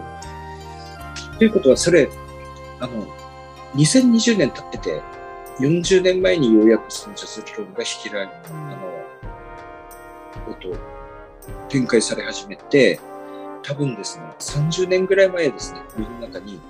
[1.38, 2.08] ということは、それ、
[2.80, 3.04] あの、
[3.74, 5.02] 2020年経ってて、
[5.58, 9.02] 40年前にようやくそのジャズ理論が引きられ、あの、
[10.48, 10.76] えっと、
[11.68, 13.00] 展開され始めて、
[13.64, 16.60] 多分ですね、30年ぐらい前ですね、世の中に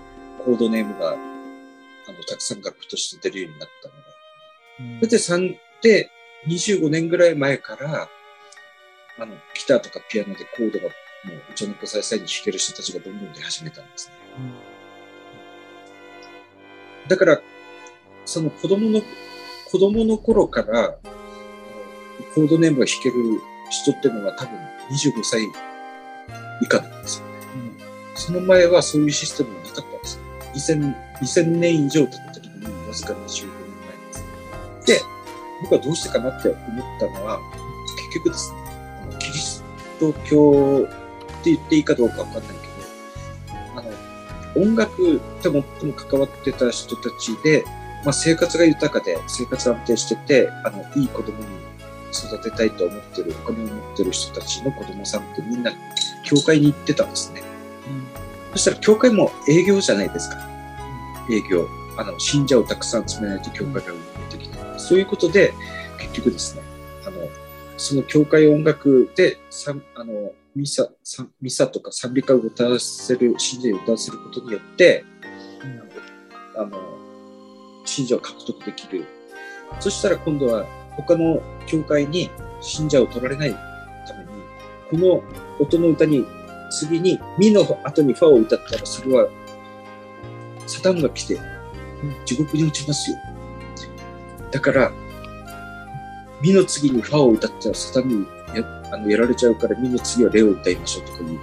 [0.44, 4.00] コードネームが、あの、たくさん楽譜として出るようになったのが。
[5.00, 6.10] それで3で、
[6.48, 8.08] 25年ぐらい前から、
[9.22, 14.14] あの、ギターとかピアノでコードがもう、うちの子さいさいに弾ける人たちがどんどん出始めたんですね。
[17.06, 17.40] だから、
[18.24, 19.00] その子供の、
[19.70, 20.96] 子供の頃から、
[22.34, 23.14] コードネームが弾ける
[23.70, 24.58] 人っていうのは多分
[24.90, 25.44] 25歳
[26.60, 27.32] 以下なんですよね。
[27.54, 30.78] うん、その前はそういうシステムがなかったんですよ。
[30.80, 33.52] 2000, 2000年以上経ってるのに、わずか25年
[33.86, 34.24] 前です。
[34.86, 35.00] で、
[35.62, 37.38] 僕はどうしてかなって思ったのは、
[38.10, 38.61] 結局ですね、
[40.02, 40.88] スト教
[41.40, 42.52] って言っていいかどうかわかんないけ
[43.52, 47.64] ど、あの、音楽と最も関わってた人たちで、
[48.04, 51.44] まあ、生活が豊かで、生活安定してて、あの、いい子供に
[52.12, 55.72] 育てたいと思ってる、お金を持ってる人たちの子供さんってみんな、
[56.24, 57.42] 教会に行ってたんですね。
[57.86, 60.36] うん、そしたら、教会も営業じゃないですか。
[61.30, 61.68] 営業。
[61.96, 64.00] あの、信者をたくさん集めないと教会が運営
[64.32, 64.80] できない。
[64.80, 65.52] そういうことで、
[65.98, 66.61] 結局ですね、
[67.76, 70.88] その教会音楽で、さあの、ミサ、
[71.40, 75.04] ミサとか賛美歌を歌わせる、信者を歌わせることによって、
[76.54, 76.78] うん、あの、
[77.84, 79.04] 信者を獲得できる。
[79.80, 80.66] そしたら今度は
[80.96, 83.52] 他の教会に信者を取られない
[84.06, 84.30] ために、
[84.90, 85.22] この
[85.58, 86.24] 音の歌に
[86.70, 89.28] 次にミの後にファを歌ったらそれは
[90.66, 91.38] サタンが来て
[92.24, 93.16] 地獄に落ちますよ。
[94.50, 94.92] だから、
[96.42, 101.38] ミの次にファを歌ったらサタンにやあのやられちゃうからミの次はレを歌いましょうとかいう、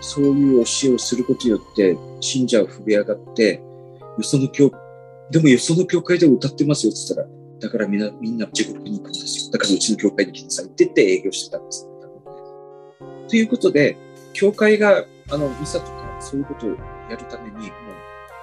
[0.00, 3.62] そういう教えをすることによって信者を震え上がって、
[4.16, 4.72] よその教
[5.30, 9.52] でもよその教会で歌ってますよって言ったら、だからみんな、みんな地獄に行くんですよ。
[9.52, 11.86] だからうちの教会に来なさいって言って営業してたんです、
[13.28, 13.96] ということで、
[14.32, 16.70] 教会が、あの、ミサとかそういうことを
[17.10, 17.68] やるために、もう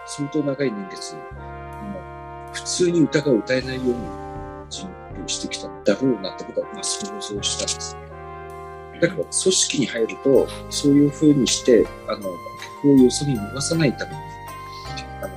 [0.06, 3.93] 相当長い年月、もう普通に歌が歌えないように
[5.26, 8.01] 準備をしてきたんだろうなってことは、まあ想像したんですね。
[9.01, 14.17] だから組織に入ると、そういうふうにして、あの、曲をよそに逃さないために、
[15.21, 15.34] あの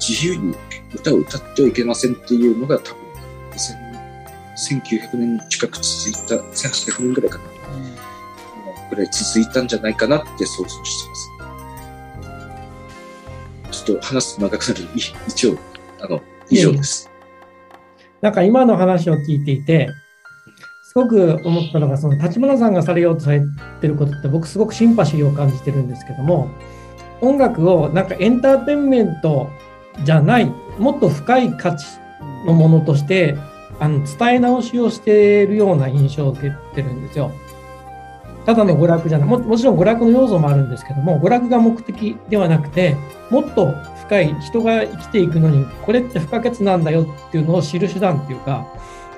[0.00, 0.54] 自由に
[0.94, 3.04] 歌を歌ってはいけませんっていうのが多分
[4.56, 7.44] 1900年近く続いた、1800年ぐらいかな。
[8.90, 11.14] ぐらい続いたんじゃないかなって想像してま
[13.72, 13.84] す。
[13.84, 14.88] ちょっと話すと長くなる
[15.28, 15.58] 一応、
[16.00, 17.10] あの、以上です。
[18.24, 19.90] なんか今の話を聞いていて、
[20.82, 23.42] すごく思ったのが、その立花さんがされようとされ
[23.82, 26.48] てることって、僕すごくシンパシーを感じてるんですけども、
[27.20, 29.50] 音楽をなんかエンターテインメント
[30.04, 30.46] じゃない
[30.78, 31.84] もっと深い価値
[32.46, 33.36] のものとして
[33.78, 37.30] あの伝え直しをしているような印象を受けてるんですよ。
[38.46, 42.96] ただの娯楽じゃないももちろん娯楽の要素もあるんですけども娯楽が目的ではなくて
[43.30, 43.74] もっと
[44.06, 48.66] 深い人が生きていくのにこれって不可欠なんだよっていうのを知る手段っていうか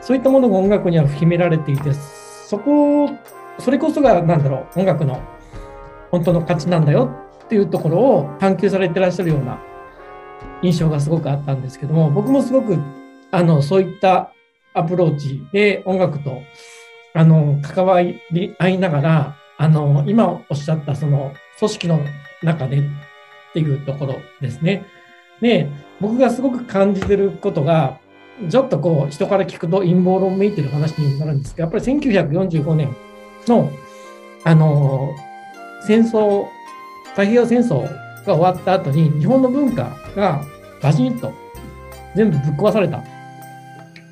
[0.01, 3.11] そういったものが音楽には秘められていてそこ
[3.59, 5.20] それこそが何だろう音楽の
[6.11, 7.11] 本当の価値なんだよ
[7.45, 9.61] っていうところを探求されてらっしゃるような
[10.62, 12.76] 印象がすごくあったんですけども、僕もすごく
[13.30, 14.32] あのそういった
[14.74, 16.43] アプローチで音楽と
[17.14, 18.20] あの関わり
[18.59, 22.01] 合いながら、あの今おっしゃったその組織の
[22.43, 22.82] 中で
[23.51, 24.84] っていうところですね。
[25.40, 25.68] で、
[26.01, 27.99] 僕がすごく感じてることが、
[28.51, 32.94] ちょっとこう人から聞くと陰謀論めいてる話になるんですけど、やっぱり1945年
[33.47, 33.70] の
[34.44, 35.14] あの
[35.86, 36.47] 戦争、
[37.11, 37.82] 太平洋戦争
[38.26, 40.44] が終わった後に日本の文化が
[40.82, 41.32] バシンと
[42.14, 43.03] 全部ぶっ壊された。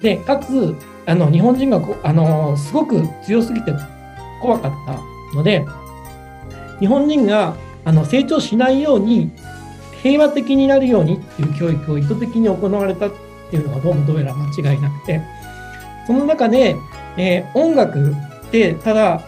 [0.01, 0.75] で、かつ、
[1.07, 3.73] あの日本人があのすごく強すぎて
[4.41, 5.65] 怖かったので、
[6.81, 7.55] 日本人が
[7.85, 9.31] あの成長しないように
[10.03, 13.13] 平和的になるようにっていう教育を意図的に行われたっ
[13.51, 15.21] ていうのはどうもどうやら間違いなくて、
[16.07, 16.77] その中で、
[17.17, 18.13] えー、音楽
[18.47, 19.23] ってただ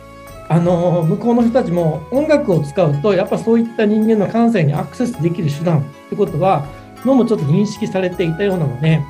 [0.48, 6.66] あの向こうの人たちも音楽を使うとやっぱそういった人間の感性にアクセスできる手段ってことは
[7.04, 9.00] どうもちょっと認識されていたようなので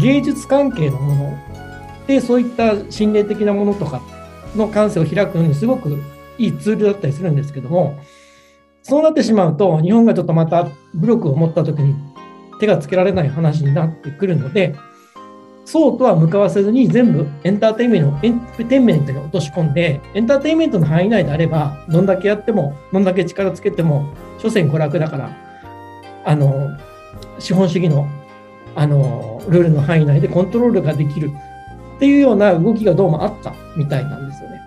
[0.00, 1.38] 芸術関係のもの
[2.06, 4.00] でそういった心霊的なものとか
[4.54, 6.00] の感性を開くのにすごく
[6.38, 7.98] いいツールだったりするんですけども
[8.88, 11.94] そうなってしまうと日本がちょっとまた武力を持った時に
[12.58, 14.74] 手がつけられない話になってくるので
[15.64, 25.36] そうとは向かわせずに全部エンターテインメントエンターテインメントに落とし込んでエンターテインメントの範囲内であればどんだけやってもどんだけ力つけても所詮娯楽だから
[26.24, 26.70] あの
[27.38, 28.08] 資本主義の
[28.74, 31.30] あのルールの範囲内でコントロールができる
[31.96, 34.60] っていうような動きがどうもあったみたいなんですよね。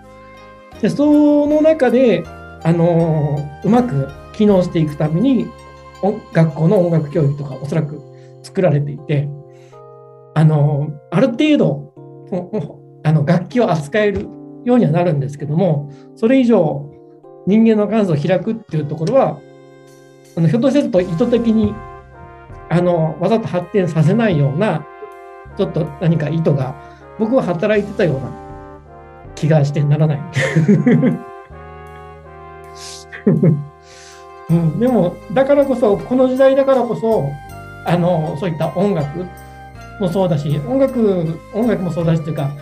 [0.82, 2.24] で、その中で、
[2.64, 5.46] あのうまく機能していくために、
[6.32, 8.00] 学校の音楽教育とかおそらく
[8.42, 9.28] 作られていて、
[10.34, 11.92] あのある程度、
[13.04, 14.28] あの楽器を扱える
[14.64, 16.88] ようにはなるんですけども、それ以上
[17.46, 19.38] 人間の感性を開くっていうところは、
[20.36, 21.74] あのひょっとすると意図的に
[22.70, 24.86] あのわざと発展させないような、
[25.56, 26.74] ちょっと何か意図が
[27.18, 28.32] 僕は働いてたような
[29.34, 30.20] 気がしてならない。
[34.50, 37.28] うん、でも、だからこそ、この時代だからこそ、
[37.84, 39.26] あのそういった音楽
[40.00, 42.52] もそうだし、音楽、音楽もそうだしというか、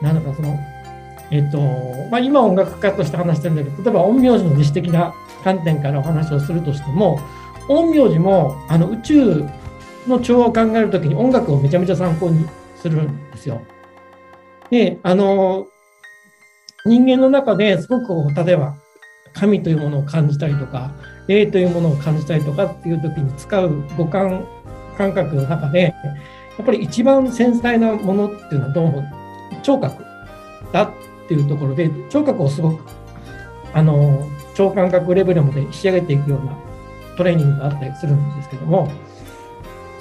[0.00, 0.58] なんだかその、
[1.30, 1.58] えっと、
[2.10, 5.14] まあ、今音楽家として話してるんだけど、例えば陰陽師の自主的な
[5.44, 7.18] 観点からお話をするとしても、
[7.68, 9.44] 陰陽師もあの宇宙
[10.06, 13.60] の調和を考えるときに音楽をめちゃめちゃ参考にするんですよ。
[14.70, 15.66] で、あの、
[16.86, 18.76] 人間の中ですごく例えば
[19.38, 20.90] 神というものを感じたりとか、
[21.28, 24.44] 霊というものを感じたりとかっていう時に使う五感
[24.96, 25.94] 感覚の中で、
[26.58, 29.04] やっぱり一番繊細なものっていうのはどうも
[29.62, 30.04] 聴覚
[30.72, 30.90] だっ
[31.28, 32.84] ていうところで、聴覚をすごく、
[33.72, 36.58] あの、超感覚レベルまで仕上げていくような
[37.16, 38.90] トレーニングがあったりするんですけども、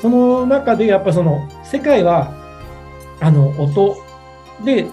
[0.02, 2.34] その中でやっぱその世界は
[3.20, 3.98] あの音
[4.64, 4.88] で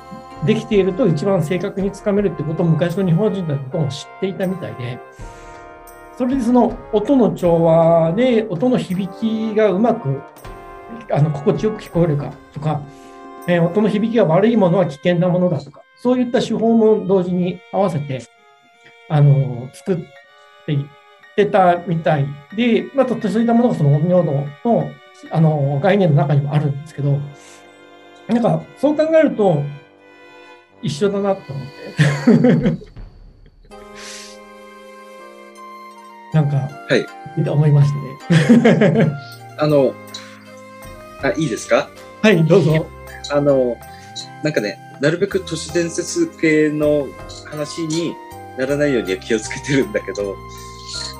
[0.46, 4.98] できていると一番正確につかめるってことを昔の日本人だとも知っていたみたいで、
[6.16, 10.22] それでその音の調和で音の響きがうまく
[11.10, 12.82] あの心地よく聞こえるかとか、
[13.48, 18.22] え、音の響きが悪いものは危険なものだとか、そういった手法も同時に合わせて、
[19.08, 19.96] あの、作っ
[20.66, 20.86] ていっ
[21.36, 22.26] てたみたい
[22.56, 24.32] で、まあ、とそういったものがその陰陽道
[24.64, 24.90] の
[25.30, 27.18] あの概念の中にもあるんですけど、
[28.28, 29.62] なんかそう考えると
[30.84, 32.84] 一緒だなと思って。
[36.32, 37.06] なんか、はい。
[37.48, 37.90] 思いまし
[38.28, 39.10] たね。
[39.58, 39.94] あの、
[41.22, 41.88] あ、いいですか？
[42.22, 42.86] はい、どうぞ。
[43.32, 43.76] あの、
[44.42, 47.06] なんかね、なるべく都市伝説系の
[47.50, 48.14] 話に
[48.58, 50.36] ならないようには気をつけてるんだけど、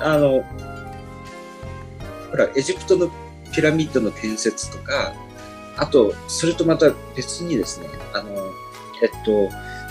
[0.01, 0.43] あの、
[2.31, 3.09] ほら、エジプトの
[3.53, 5.13] ピラミッドの建設とか、
[5.77, 8.44] あと、それとまた別にですね、あの、
[9.05, 9.49] えっと、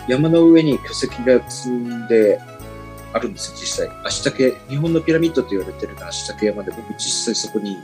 [0.09, 2.41] 山の上に巨石が積んで
[3.13, 3.97] あるんですよ、実際。
[4.05, 7.77] 足竹、日本のピラミッドと言われてるのは足竹山で、僕実際そこに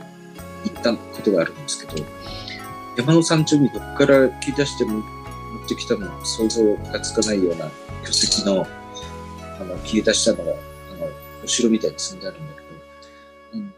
[0.65, 2.03] 行ったことがあるんですけど、
[2.97, 5.03] 山の山頂にどこから切り出しても持
[5.65, 7.71] ってきたの想像がつかないような
[8.03, 8.67] 巨石の、
[9.59, 10.59] あの、切り出したのが、あの、
[11.43, 12.67] お城みたいに積んであるんだけど、
[13.53, 13.73] うん、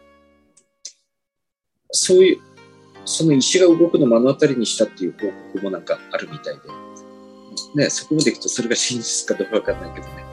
[1.92, 2.40] そういう、
[3.04, 6.62] その石が動くのを目の当たりにしたっていう報告もなんかあるみたいで、
[7.74, 10.24] ね、そこまで行くとそれが真実かどうかわかんないけどね。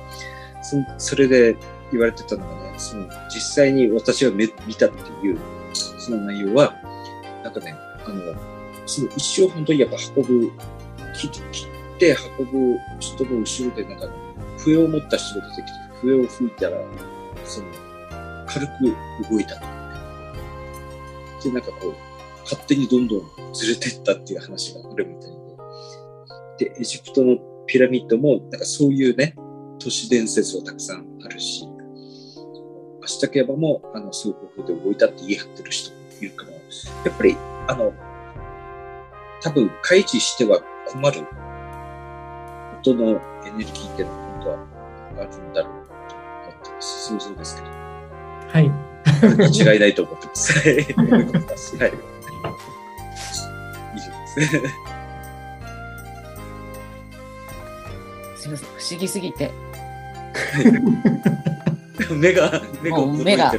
[0.98, 1.58] そそれで
[1.92, 5.40] 言われてたのがね、その実際に私が見たっていう
[5.74, 6.74] その内容は、
[7.44, 8.22] なんかね、あの、
[8.86, 10.52] その一生本当にやっぱ運ぶ、
[11.14, 14.08] 切って運ぶ人の後ろでなんか、
[14.58, 16.78] 笛を持った人が出てきて、笛を吹いたら、
[17.46, 17.68] その、
[18.48, 19.72] 軽く動いたとかね。
[21.44, 21.94] で、なんかこう、
[22.44, 25.31] 勝手にどんどんずれてったっていう話があるみたい
[26.66, 26.70] で。
[26.70, 29.36] で、エジプトのピラミッドも、なんかそういうね、
[29.80, 31.66] 都市伝説はたくさんあるし、
[33.04, 36.58] 足竹山も、あの、そういう方法で動いたって言い張ってる人もいるから、や
[37.10, 37.36] っぱり、
[37.68, 37.94] あの、
[39.42, 41.26] 多分、開示しては困る
[42.80, 44.58] 音のエネルギーっていうのは本当は
[45.20, 47.08] あるんだろうなと思ってます。
[47.08, 47.68] 想像ですけど。
[47.68, 48.72] はい。
[49.74, 50.54] 違いないと思ってます。
[50.54, 50.76] はい。
[50.76, 50.86] はい。
[53.96, 54.58] 以上です。
[54.58, 54.91] す
[58.58, 59.52] 不思議すぎて。
[62.16, 63.54] 目が、目が目が。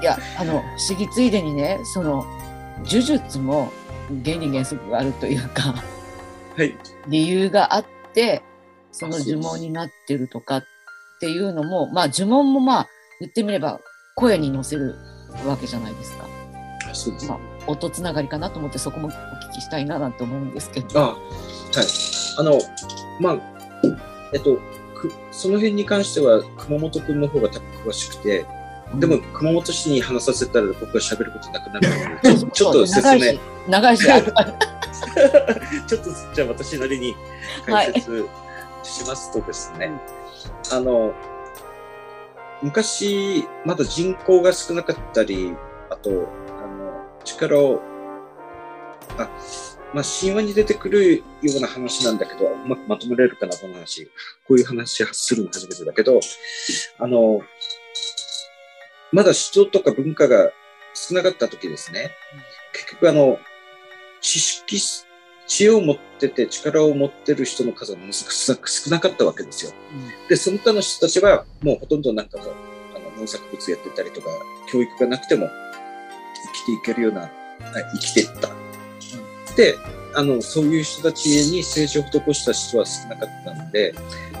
[0.00, 2.26] いや、あの、不思議ついでにね、その、
[2.84, 3.70] 呪術も
[4.24, 5.74] 原理原則があるというか、
[6.56, 6.76] はい、
[7.08, 8.42] 理由があって、
[8.90, 10.64] その呪文になってるとかっ
[11.20, 12.88] ていうのも、まあ呪文もまあ
[13.20, 13.80] 言ってみれば
[14.16, 14.96] 声に乗せる
[15.46, 16.26] わけじゃないですか。
[16.92, 17.38] そうです、まあ、
[17.68, 21.00] 音つながりかなと思ってそこもお聞きしたいななんて思うんですけど。
[21.00, 22.21] あはい。
[22.38, 22.60] あの、
[23.20, 23.38] まあ、
[24.32, 24.58] えっと、
[25.30, 28.46] その辺に関しては熊本君の方が詳しくて、
[28.96, 33.38] でも熊本市に話させたら僕は喋ることなくなるので、ちょっと説明。
[33.68, 37.14] 長いし、 ちょっとじゃあ私なりに
[37.66, 38.26] 解説
[38.82, 40.00] しますとですね、はい、
[40.72, 41.12] あの、
[42.62, 45.54] 昔、まだ人口が少なかったり、
[45.90, 46.12] あと、あ
[46.66, 47.80] の、力を、
[49.18, 49.28] あ、
[49.94, 51.22] まあ、神話に出てくるよ
[51.58, 54.06] うな話なんだけど、うまくまとめられるかな、この話。
[54.46, 56.20] こういう話するの初めてだけど、
[56.98, 57.42] あの、
[59.12, 60.50] まだ首都とか文化が
[60.94, 62.10] 少なかった時ですね、
[62.72, 63.38] 結局あの、
[64.22, 64.80] 知識、
[65.46, 69.72] 知恵を持ってて力を持ってる人の数がものすごく少なかったわけですよ。
[70.28, 72.54] で、その他の人たちはもうほとんどなんかもう、
[72.96, 74.28] あの、農作物やってたりとか、
[74.70, 77.30] 教育がなくても生きていけるような、
[77.92, 78.61] 生きていった。
[79.56, 79.76] で、
[80.14, 83.94] あの、そういう人たちに政治を施した人は少なかったんで、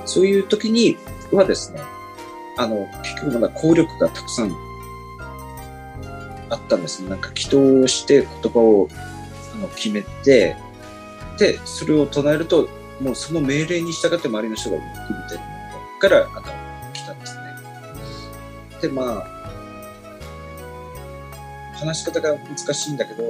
[0.04, 0.96] そういう時に
[1.30, 1.80] はですね、
[2.58, 4.54] あの、結局まだ効力がたくさん
[6.50, 7.08] あったんですね。
[7.08, 8.88] なんか祈祷をして言葉を
[9.54, 10.56] あの決めて、
[11.38, 12.68] で、それを唱えると、
[13.00, 14.90] もうその命令に従って周りの人が動くみ
[15.28, 15.44] たいな
[15.94, 17.42] のから、あの、来たんですね。
[18.82, 19.42] で、まあ、
[21.78, 23.22] 話し方が難しいんだけど、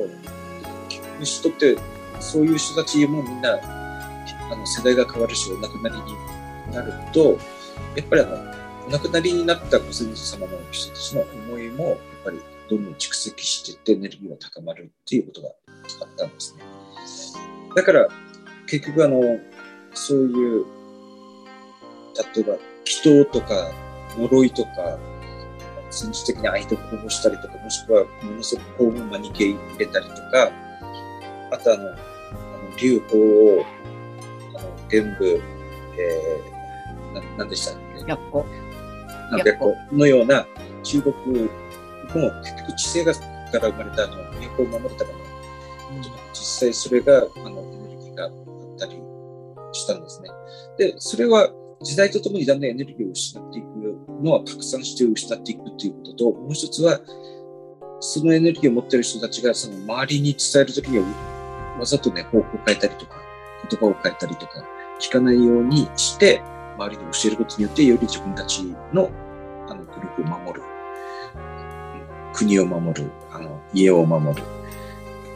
[1.21, 1.83] 結局人って、
[2.21, 3.59] そういう人たちもみんな、
[4.51, 7.39] あの、世代が変わるし、お亡くなりになると、
[7.97, 8.37] やっぱりあの、
[8.87, 16.63] お亡くなりになったご先祖様の人たちの思いも、やっぱりどんどん蓄積していってエネルギーが高まるっていうことがあったんですね。
[17.75, 18.09] だから、
[18.67, 19.21] 結局あの、
[19.95, 20.65] そういう、
[22.35, 23.71] 例えば、祈祷とか、
[24.19, 24.99] 呪いとか、
[25.91, 30.51] 戦術的に相手を殺したりとか、もしくは、ものすごく幸運マニケ入れたりとか、
[31.53, 31.97] あとあの、あの
[32.81, 33.65] 流法を、
[34.57, 35.41] あの、玄武、
[35.99, 38.05] えー、な、なんでしたっけ？
[38.05, 38.45] 白虎。
[39.39, 40.47] 白虎のような
[40.83, 41.51] 中国も
[42.41, 43.21] 結局地政学
[43.53, 44.15] から生まれたあの、
[44.57, 45.19] 都を守るための
[46.33, 48.33] 実際それが、あの、エネルギーがあっ
[48.79, 48.97] たり
[49.73, 50.29] したんですね。
[50.79, 51.51] で、それは
[51.83, 53.67] 時代とともにだんだんエネルギーを失っていく
[54.23, 57.01] のは拡散して失っていくっていうことと、もう一つは、
[58.01, 61.05] そのエネルギーを持っている人たちがその周りに伝えるときには、
[61.83, 63.17] わざとね、方向を変えたりとか、
[63.69, 64.65] 言葉を変えたりとか、
[65.01, 66.41] 聞かないようにして、
[66.79, 68.63] 周りに教えることによって、より自分たち
[68.93, 69.11] の
[69.69, 70.63] あのグループを守る、
[72.33, 74.45] 国を守る、あの家を守る、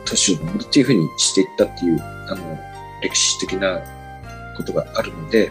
[0.04, 2.58] 都市を守るっていうふうにしていったっていう、あの、
[3.02, 3.80] 歴史的な
[4.56, 5.50] ことがあるので、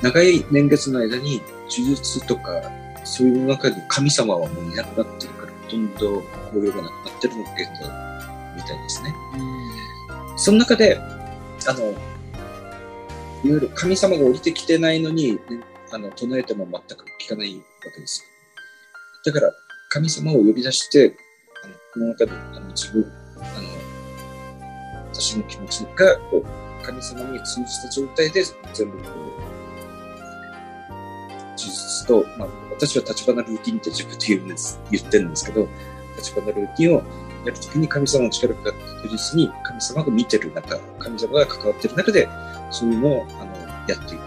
[0.00, 2.62] 長い年月の間に呪術とか、
[3.04, 6.22] そういう中に神様はもういなくなってるから、ほとんど
[6.52, 8.12] 効用がなくなってるのが現在
[8.56, 9.14] みたいですね。
[10.42, 10.98] その中で、
[11.68, 11.94] あの、いわ
[13.44, 15.40] ゆる神様が降りてきてないのに、ね、
[15.92, 17.62] あの、唱えても全く聞かないわ
[17.94, 18.24] けです。
[19.24, 19.52] だから、
[19.90, 21.14] 神様を呼び出して、
[21.62, 23.04] あの、この中で、あの、自分、
[23.36, 23.68] あの、
[25.14, 28.42] 私の気持ちが、こう、神様に通じた状態で
[28.74, 29.42] 全部こう、
[31.56, 35.68] 事実と、まあ、私は立花ルーティンって自分で言うんです、言ってるんですけど、
[36.16, 37.02] 立花ルーティンを
[37.44, 42.28] やるときに神様の力が確実に神様が見てる中、神様が関わってる中で、
[42.70, 43.56] そういうのを、あの、
[43.88, 44.22] やっていく。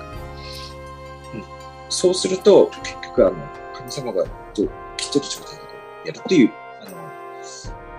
[1.36, 1.44] うん。
[1.90, 3.38] そうすると、結局、あの、
[3.74, 5.56] 神様がと来てる状態
[6.04, 6.52] でやるっていう、
[6.82, 6.98] あの、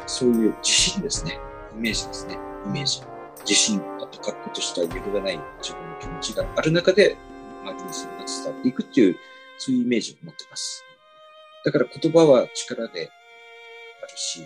[0.07, 1.39] そういう自信ですね。
[1.77, 2.39] イメージですね。
[2.67, 3.03] イメージ。
[3.41, 7.17] 自信、あと確固とした揺るがない自分の気持ちがある中で、
[7.63, 9.17] 周りにそれが伝わっていくっていう、
[9.59, 10.85] そういうイメージを持ってます。
[11.65, 13.11] だから言葉は力で
[14.03, 14.41] あるし、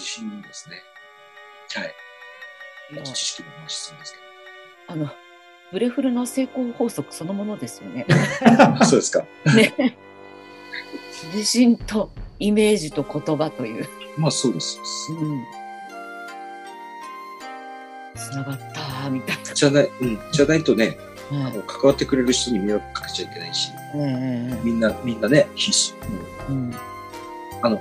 [0.00, 0.82] 自信ですね。
[1.74, 1.94] はい。
[3.02, 4.24] あと知識も増しそうですけど。
[4.94, 5.10] あの、
[5.72, 8.06] ブレフルの成功法則そのものですよね。
[8.82, 9.24] そうですか。
[9.54, 9.96] ね。
[11.34, 13.86] 自信とイメージと言葉という。
[14.16, 14.80] まあそうです。
[15.10, 15.44] うん。
[18.16, 19.54] つながったみたいな。
[19.54, 20.18] じゃない、うん。
[20.32, 20.96] じゃないとね、はい
[21.32, 25.94] あの関わってくれる人に迷惑かけちゃいけないし、ええみんな、みんなね、必死。
[26.48, 26.74] うんうん
[27.62, 27.78] あの、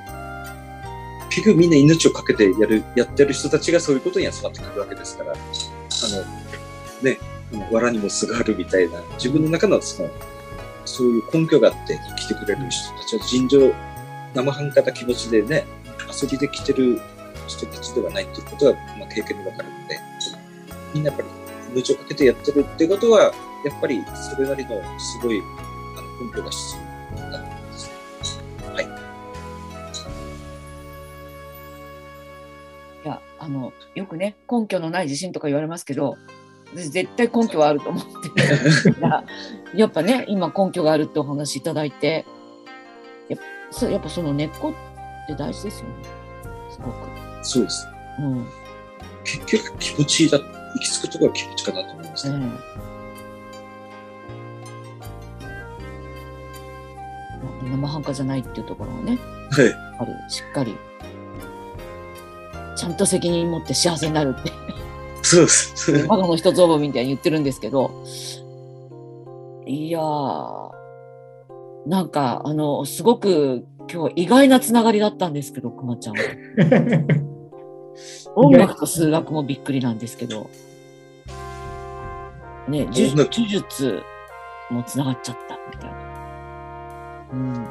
[1.29, 5.41] 結局みんな命をかけてやる、やってる人たちがそういうことに集まってくるわけですから、あの、
[7.01, 7.17] ね、
[7.53, 10.09] あの藁にもすがるみたいな、自分の中のその、
[10.85, 13.71] そういう根拠があって来てくれる人たちは尋常、
[14.33, 15.65] 生半可な気持ちでね、
[16.21, 16.99] 遊びで来てる
[17.47, 19.99] 人たちではないということは、まあ、経験でわかるので、
[20.93, 21.29] みんなやっぱり
[21.73, 23.33] 命をかけてやってるってことは、
[23.65, 25.41] やっぱりそれなりのすごい
[25.97, 26.88] あの根拠が必要
[33.49, 36.15] の、よくね、根拠のない自信とか言われますけど、
[36.73, 38.97] 私絶対根拠はあると思って
[39.75, 42.25] やっぱね、今根拠があるってお話いただいて、
[43.27, 44.73] やっぱそうやっぱその根っこ
[45.23, 45.95] って大事ですよね。
[46.69, 46.93] すごく。
[47.41, 47.87] そうです。
[48.19, 48.47] うん。
[49.23, 50.45] 結局気持ちだ、行
[50.79, 52.59] き着くところは気持ちかなと思います、ねうん。
[57.71, 59.17] 生半可じゃないっていうところをね、
[59.51, 59.65] はい。
[59.65, 60.75] やっぱりしっかり、
[62.79, 64.53] ちゃんと責任持って幸せになるって。
[65.21, 65.91] そうです。
[66.07, 67.91] 我がの一つ覚えみたいに言ってるんですけど、
[69.65, 70.71] いやー、
[71.85, 76.23] なんか、あの、すごく今日意外なつながりだったんですけど、くまちゃんは。
[78.35, 80.49] 音楽と数学もびっくりなんですけど、
[82.69, 84.01] ね、呪術
[84.69, 85.97] もつながっちゃったみたいな。
[87.33, 87.67] うん。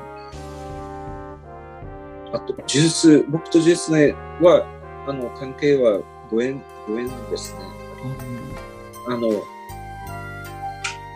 [2.34, 4.77] あと、呪術、僕と呪術ね、は、
[5.08, 6.00] あの、関係は
[6.30, 7.60] ご縁、ご縁ですね。
[9.06, 9.28] あの、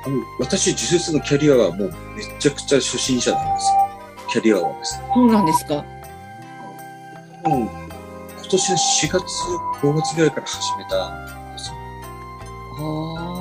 [0.04, 3.76] あの私、呪術のキャリアはもうめちゃくちゃ初心者なんですよ。
[4.30, 5.04] キャリアはですね。
[5.14, 5.84] そうなんですか？
[7.44, 7.70] うん、今
[8.50, 9.22] 年の4月、
[9.86, 11.10] 5月ぐらいから始めた
[11.50, 11.76] んですよ。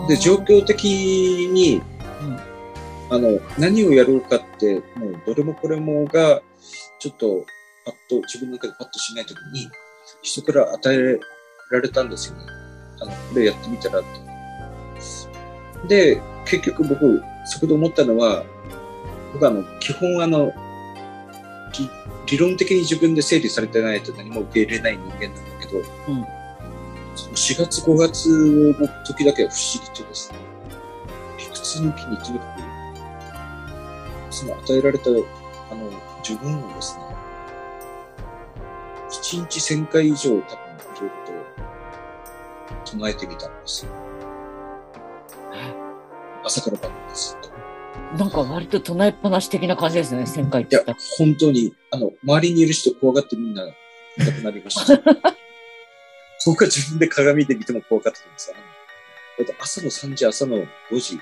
[0.10, 1.82] で、状況的に、
[2.22, 2.38] うん
[3.10, 6.42] あの、何をやろうかって、もうどれもこれもが、
[7.00, 7.46] ちょっと、
[7.86, 9.70] パッと、自分の中でパッとしないときに、
[10.22, 11.20] 人から与え
[11.72, 12.46] られたんですよね。
[13.02, 14.32] あの、これやってみたらって。
[15.88, 18.44] で、結局僕、そこで思ったのは、
[19.34, 20.52] 僕はあの、基本あの、
[21.74, 21.90] 理
[22.28, 26.42] 理論的に自分で整理されてないと何も受け入れない人間なんだけど、うん
[27.16, 30.38] その4月5月の時だけは不思議とですね、
[31.38, 32.46] 理屈抜きにとにか
[34.30, 35.22] く、その与えられた、あの、
[36.28, 37.04] 自分をですね、
[39.12, 41.16] 1日1000回以上多分いろいろ
[42.86, 43.92] と唱えてみたんですよ。
[46.44, 47.52] 朝から晩までずっと。
[48.18, 53.76] なんか割と唱えっぱなし的な感じですね、1000回っいやて言ったら。、本当に、あの、周りにいる人怖がってみんない
[54.18, 55.02] なくなりました。
[56.46, 58.56] 僕は自分で鏡で見ても怖かったんですよ。
[59.38, 60.66] だって朝の3時、朝の5
[61.00, 61.20] 時、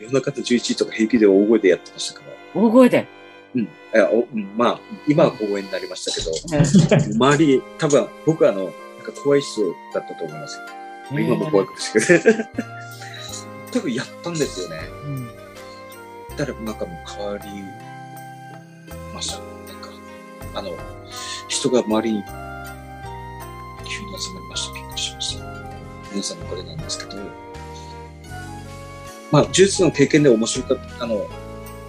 [0.00, 2.60] 夜中の11時とか平気で大声でやってましたから。
[2.60, 3.06] 大声で？
[3.54, 3.62] うん。
[3.62, 6.58] いやおうんまあ、今は小声になりましたけど、
[7.14, 10.62] 周り、多分僕はあの、なんか怖い人だったと思いますよ。
[11.12, 12.50] 今も怖いかもしれない。
[13.72, 14.78] 多分やったんですよね。
[15.04, 15.42] うん
[16.36, 17.44] だからなんかもう変わり
[19.14, 19.42] ましたね。
[19.68, 19.90] なんか、
[20.54, 20.70] あの、
[21.48, 22.22] 人が周りに
[23.84, 24.74] 急に集まりました。
[24.74, 25.44] びっくりしました。
[26.10, 27.22] 皆さんのおかげなんですけど、
[29.30, 31.26] まあ、呪術の経験で面白かった、あの、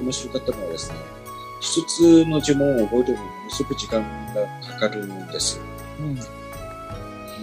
[0.02, 0.96] 面白かったのはですね、
[1.64, 4.02] 一つの呪文を覚えるのにものすごく時間
[4.36, 5.64] がかかるんですよ。
[6.00, 6.16] うん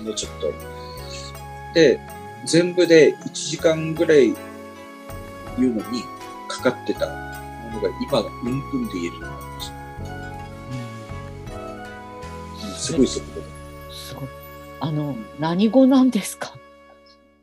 [0.05, 0.53] もうちょっと。
[1.75, 1.99] で、
[2.45, 4.35] 全部で1時間ぐらい
[5.59, 6.03] 言うのに
[6.49, 7.13] かかってたも
[7.73, 9.75] のが今が4分で言えるようになりました。
[12.67, 13.47] もうすごい速度で。
[13.91, 14.29] すごい。
[14.81, 16.55] あの、何語なんですか？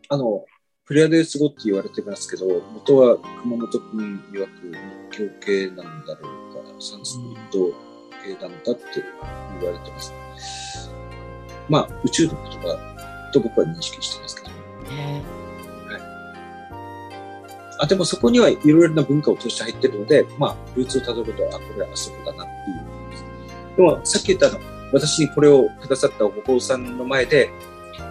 [0.09, 0.45] あの、
[0.85, 4.49] プレアデス語って言われてますけど、元は熊本君曰く
[5.11, 6.46] 日教系なんだろうか、
[6.79, 7.73] サンスクリット
[8.23, 8.83] 系なんだって
[9.59, 10.13] 言われてます。
[11.69, 14.49] まあ、宇宙の言葉と僕は認識してますけど。
[14.95, 15.23] ね
[17.79, 22.73] あ、でもそこにはいろいろな文化を通して入ってるので、まあ、ルーツをたどると、あ、これはあそこだなってい
[23.73, 23.77] う。
[23.77, 24.59] でも、さっき言ったの、
[24.91, 27.51] 私にこれをくださったお坊さんの前で、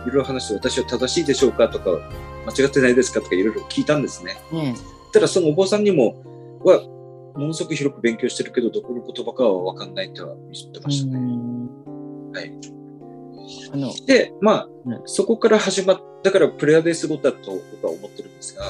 [0.05, 1.91] いろいろ話して、私は正しいでしょうかとか、
[2.47, 4.37] 間違ってないですかとかいろいろ聞いたんですね。
[4.53, 4.77] ね
[5.13, 6.23] ただ、そのお坊さんにも、
[6.63, 6.81] は、
[7.37, 11.19] ものすごく広く勉強してるけど、どこの言葉かはわかんないとは言ってましたね。
[11.19, 12.53] うんはい。
[13.73, 18.65] あの、で、まあ、うんそこから始まっだからプレアベース語だと僕は思ってるんですが、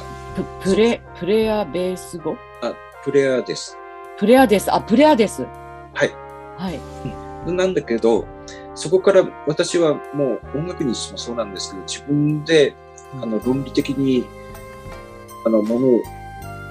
[0.62, 2.36] ププレ、プレアベース語？
[2.60, 3.78] あ、プレアです。
[4.18, 4.70] プレアです。
[4.70, 5.42] あ、プレアです。
[5.42, 5.48] は
[6.04, 6.10] い。
[6.58, 6.70] は
[7.46, 7.50] い。
[7.50, 8.26] なんだけど、
[8.74, 12.74] そこから私はもう音楽にしてもそうなんですけど、自分で、
[13.22, 14.26] あの、論理的に、
[15.46, 16.02] あの、ものを、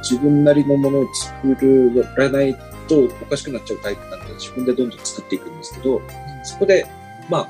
[0.10, 2.56] 自分なりのものを作らない
[2.88, 6.00] とおかしくなっちゃうタイプなので、自分でどんどん作っていくんですけど、
[6.44, 6.86] そこで、
[7.30, 7.48] まあ、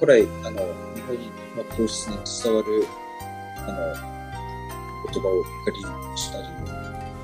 [0.00, 0.60] 古来、あの、
[0.96, 1.16] 日本
[1.56, 2.86] の皇室に伝わる、
[3.58, 4.12] あの、
[5.12, 5.82] 言葉を借り
[6.18, 6.44] したり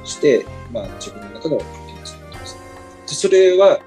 [0.05, 2.59] して、まあ、自分の中の経験を作ってます。
[3.07, 3.81] で、それは、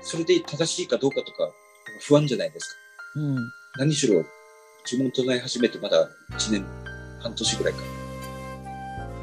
[0.00, 1.50] それで正しいかどうかとか
[2.00, 2.74] 不安じゃないですか。
[3.16, 3.36] うん。
[3.78, 6.66] 何しろ、呪文唱え始めてまだ1年、
[7.20, 8.01] 半年ぐらいか。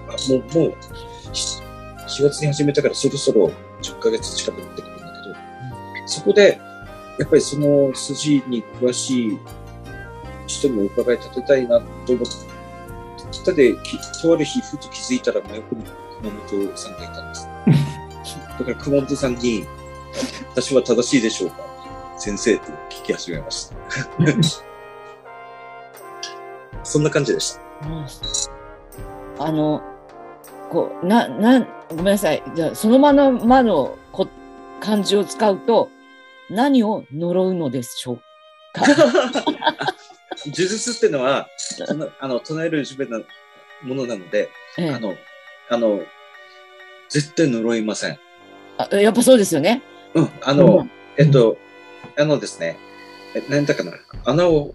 [0.10, 1.62] あもう、もう、し
[2.07, 3.51] 4月に始めたからそろそろ
[3.82, 6.60] 10ヶ月近くなってくるんだけど、そこで、
[7.20, 9.39] やっぱりその筋に詳しい
[10.47, 12.28] 人にお伺い立てたいなと思っ
[13.45, 15.84] て、で、きとある日、ふと気づいたら真横に
[16.22, 17.47] 熊本さんがいたんです。
[18.60, 19.66] だから熊本さんに、
[20.55, 21.57] 私は正しいでしょうか？
[22.18, 23.76] 先生って聞き始めました。
[26.84, 27.62] そんな感じでした。
[29.45, 29.82] あの、
[30.70, 32.43] こう、な、な、ごめんなさい。
[32.55, 34.28] じゃあ、そのまのまのこ
[34.80, 35.89] 漢字を使うと、
[36.49, 38.17] 何を呪うのでしょう
[38.74, 38.86] か？
[40.45, 41.47] 呪術っていうのは、
[42.20, 43.20] あの唱える術な
[43.84, 45.15] ものなので、ええあの、
[45.70, 46.01] あの、
[47.09, 48.20] 絶対呪いません。
[48.78, 49.82] あやっぱそうですよね？
[50.13, 51.57] うん、あうの、んえっと、
[52.17, 52.78] あのですね、
[53.36, 53.93] え、なんだかな、
[54.26, 54.74] 穴を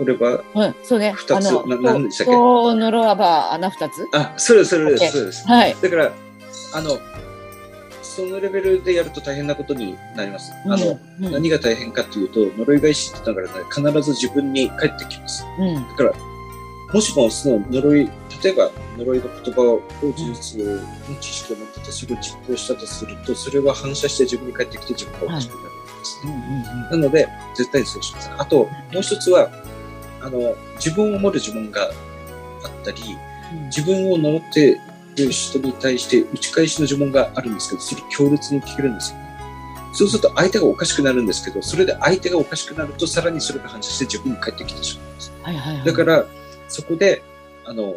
[0.00, 1.12] 掘れば、はい、そうね。
[1.12, 2.32] 二つあの、ななんでしたっけ？
[2.32, 5.46] 人を呪わば穴二つあ、それそれです、そうです。
[5.46, 5.76] はい。
[5.80, 6.12] だから、
[6.74, 6.98] あの、
[8.02, 10.52] そのレベルでやると大変なことになります。
[10.64, 15.44] あの、うん、うん何が大変かというと、呪い返しって言ったからね、必ず自分に返ってきます。
[15.58, 16.12] うんだから、
[16.92, 18.10] もしもその呪い、
[18.42, 20.58] 例えば呪いの言葉を、呪術
[21.08, 25.70] の知識を持ってて、それを実行したとすると、それは反射して自分に返ってきて自分がおかしくなるん
[26.00, 26.32] ですね。
[26.32, 28.30] うんうんなので、絶対にそうします。
[28.36, 29.48] あと、もう一つは、
[30.20, 31.88] あの、自分を守る呪文があ
[32.68, 33.30] ったり、うん
[33.66, 34.78] 自分を守って
[35.16, 39.30] いる人に対して打ち返しの呪文があるんですけど、それ強烈に効けるんですよね。
[39.92, 45.32] そうすると相手がおかしくなるんですけど、それで相手がおかしくなると、さらにそれが反射して自分に返ってきてしまうんです。
[45.42, 45.84] はいはいはい。
[45.86, 46.24] だから、
[46.68, 47.22] そこで、
[47.64, 47.92] あの、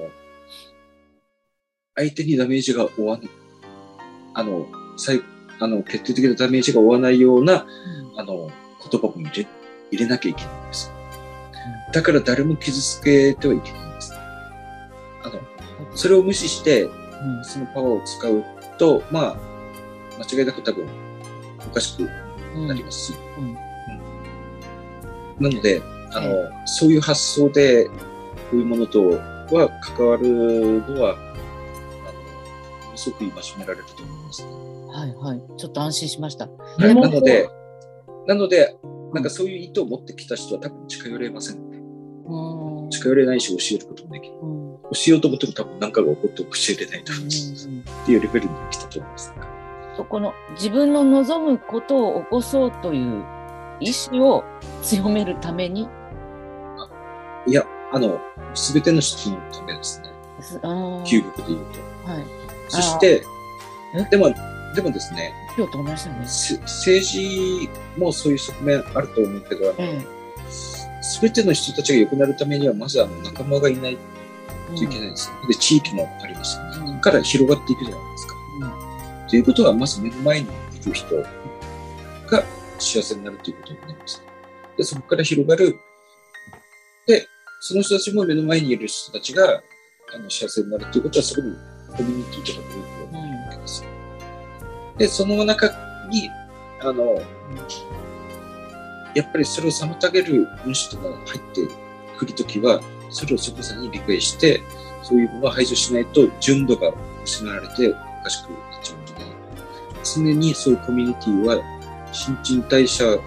[1.95, 3.29] 相手にダメージが負わない、
[4.33, 4.65] あの、
[4.97, 5.21] 最
[5.59, 7.65] あの、決定的なダメージが負わないような、
[8.13, 8.49] うんあの、
[8.91, 9.47] 言葉も入れ、
[9.91, 10.92] 入れなきゃいけないんです。
[11.93, 14.13] だから誰も傷つけてはいけないんです。
[14.13, 15.39] あの、
[15.95, 18.43] それを無視して、うんそのパワーを使う
[18.77, 19.37] と、まあ、
[20.19, 20.85] 間違いなく多分、
[21.65, 22.09] おかしく
[22.55, 23.15] うんなりますし。
[23.37, 23.57] うんうん
[25.39, 25.81] なので、
[26.13, 27.91] あの、そういう発想で、こ
[28.53, 34.51] ういうものとは関わるのは、あの、すごく今しめられると思いますね。
[34.89, 35.41] はいはい。
[35.57, 36.47] ちょっと安心しました。
[36.47, 37.49] はい、なので、
[38.27, 38.77] なので、
[39.13, 41.72] なんかそういう意図を持ってきた人は多分近寄れません
[42.89, 44.39] 近寄れないし教えることもできない。
[44.41, 44.63] うん
[44.93, 47.67] 教えようと思っても多分何かが起こって教えれないと思うんです。
[47.67, 49.33] うんっていうレベルに来たと思います。
[49.97, 53.23] そこの自分の望むことを起こそうという
[53.79, 54.43] 意志を
[54.81, 55.87] 強めるために、
[57.47, 58.19] いや、あの、
[58.53, 60.09] すべての人のためですね。
[61.05, 61.59] 究極で言う
[62.05, 62.11] と。
[62.11, 62.25] はい。
[62.69, 63.23] そして
[63.95, 64.33] え、でも、
[64.75, 66.25] でもですね、今日と同じだね。
[66.25, 70.01] せ政治もそういう側面あると思うけど、あの
[71.03, 73.97] えすべての人たちが良くなるためには、まずあの仲間がいない
[74.73, 74.77] え。
[74.77, 75.47] といけないんですよ。
[75.47, 76.91] で、地域もありますよね。
[76.93, 78.35] うんから広がっていくじゃないですか。
[78.61, 80.49] うんということは、まず目の前にい
[80.85, 82.43] る人が
[82.79, 84.23] 幸せになるということになります。
[84.77, 85.75] で、そこから広がる。
[87.07, 87.27] で、
[87.59, 89.61] その人たちも目の前にいる人たちが
[90.13, 91.55] あの幸せになるということは、そこに
[91.95, 93.89] コミュニティとかグループがあるわけですよ。
[94.97, 95.67] で、その中
[96.09, 96.29] に、
[96.81, 97.21] あの、
[99.15, 101.67] やっぱりそれを妨げる分子とかが入って
[102.17, 104.61] くるときは、それを即座に理解して、
[105.03, 106.93] そういうものを排除しないと純度が
[107.23, 109.35] 失われておかしくなっちゃうので、
[110.03, 111.61] 常にそういうコミュニティは
[112.11, 113.19] 新陳代謝を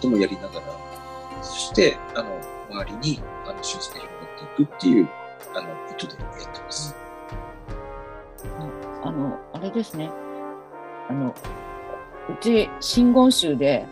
[0.00, 5.08] 最もやりながら、そして、あの、周りに、あの、幸せが広がっていくっていう、
[5.54, 6.94] あの、意図でやってます。
[9.02, 10.10] あの、あれですね。
[11.08, 11.34] あの、
[12.28, 13.86] うち、真言宗で、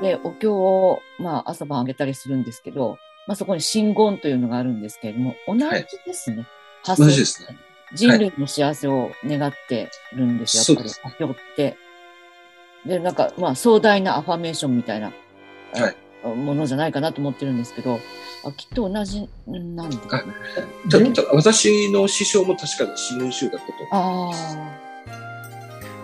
[0.00, 5.60] で、お経を、まあ、朝晩あげたりするんですけど、まあ、そこに真言というのがあるんですけれども、同じ
[6.06, 6.46] ですね。
[6.82, 7.58] 発同じですね。
[7.94, 11.76] 人類の幸せを願ってるんですよ、やっぱり、お経って。
[12.86, 15.12] で、なんか、まあ、壮大なアファメーションみたいな、
[15.72, 17.98] はいあものじゃないかなと思ってるんですけど、
[18.44, 19.96] あきっと同じなんだ。
[20.10, 20.24] あ
[20.88, 23.72] ちょっと私の師匠も確か新聞宗だったと。
[23.90, 24.30] あ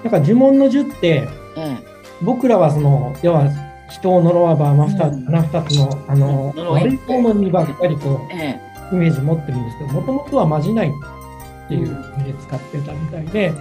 [0.05, 1.78] なんか呪文の呪って、あ、え
[2.22, 3.51] 僕らはその、要は
[3.89, 5.24] 人を呪わば穴二つ、うん。
[5.68, 8.61] つの、あの、悪いものにばっかりこえ、え。
[8.93, 11.87] う、イメージ持ってるんですけど、もともとはまじないっていう
[12.18, 13.53] 意味で使ってたみたいで、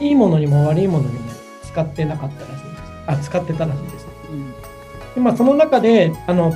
[0.00, 1.30] いいものにも悪いものにも
[1.62, 2.82] 使ってなかったらしいんです。
[3.06, 4.06] あ、使ってたらしいんです。
[5.14, 6.52] でまあ、その中で、あの、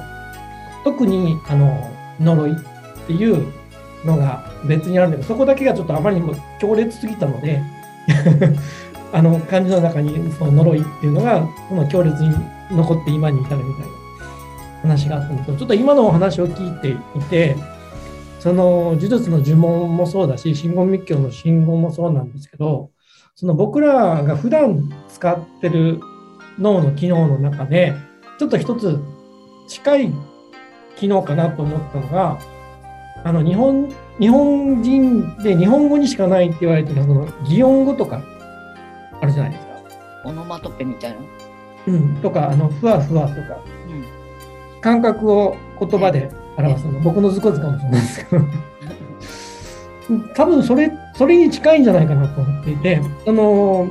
[0.85, 1.91] 特に、あの、
[2.21, 2.55] 呪いっ
[3.07, 3.53] ていう
[4.05, 7.61] のが別にあるんだけど、そこだけがちょっとあまりにも強烈すぎたので、
[9.13, 12.35] あの、漢字の中にその呪いっていうのが、その強烈に
[12.71, 13.93] 残って今に至るみたいな
[14.83, 17.57] 話があったんですけど、ちょっと今のお話を聞いていて、
[18.41, 22.91] その呪術の呪文もそうだし、真言密教の真言もそうなんですけど、
[23.35, 26.01] その僕らが普段使ってる
[26.59, 27.95] 脳の機能の中で、
[28.39, 29.01] ちょっと一つ
[29.69, 30.13] 近い
[30.97, 32.39] 機能かなと思ったのが、
[33.25, 33.89] あの日本
[34.21, 38.23] 日本人で日本語にしかないって言われてるその擬音語とか
[39.21, 39.73] あるじゃないですか。
[40.27, 41.34] オノマトペみたいな。
[41.87, 44.05] うん、とか、あのふわふわとか、うん。
[44.81, 48.45] 感覚を言葉で表すの、僕の図工図かもしれないですけど、
[50.35, 53.89] 多分それそれに近いんじゃないかなと思っていて、あの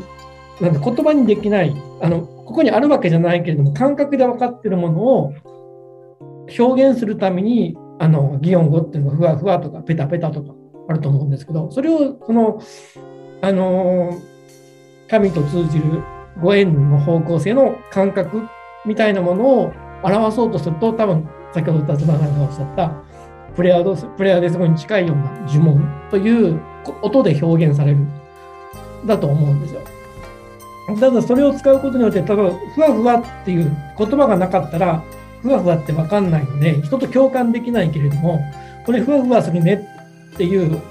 [0.62, 5.34] なん言葉にできないあの、ここにあるわけじゃないけれども、感覚で分かってるものを、
[6.60, 10.54] 表現するために、あの、擬音語っていうのがふわふわとかペタペタとか
[10.90, 12.62] あると思うんですけど、それを、その、
[13.42, 14.20] あの、
[15.10, 16.04] 神と通じる
[16.42, 18.48] ご縁の方向性の感覚
[18.86, 19.74] みたいなものを
[20.04, 22.92] 表そうとすると、多分、先ほど立花さんがおっしゃった、
[23.56, 26.60] プレアドス、プレアデス語に近いような呪文という
[27.02, 28.00] 音で表現される、
[29.06, 29.82] だと思うんですよ。
[31.00, 35.04] ただそれを使うことによって、例えば、ふわふわっていう言葉がなかったら、
[35.42, 38.42] ふわふわってわかんないので、人と共感できないけれども、
[38.86, 39.88] これふわふわするね
[40.34, 40.82] っていう、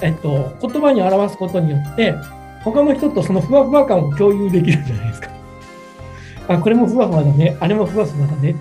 [0.00, 2.14] えっと、言葉に表すことによって、
[2.72, 5.30] 他の人とそのふわふわ感を共有できるじゃないですか。
[6.48, 7.56] あ、これもふわふわだね。
[7.60, 8.56] あれもふわふわだね。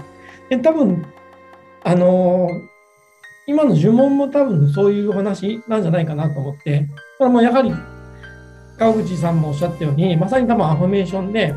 [0.49, 1.05] で、多分、
[1.83, 2.75] あのー
[3.47, 6.87] 今の呪文も多分そういう話なんじゃないかなと思って、
[7.19, 7.71] ただもやはり、
[8.79, 11.53] 川口さんもおっしゃったように、まさに多分アファメーションで、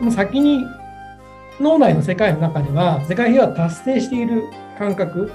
[0.00, 0.64] もう先に
[1.60, 4.44] 脳内の世界の中では、世界平和達成している
[4.78, 5.32] 感覚、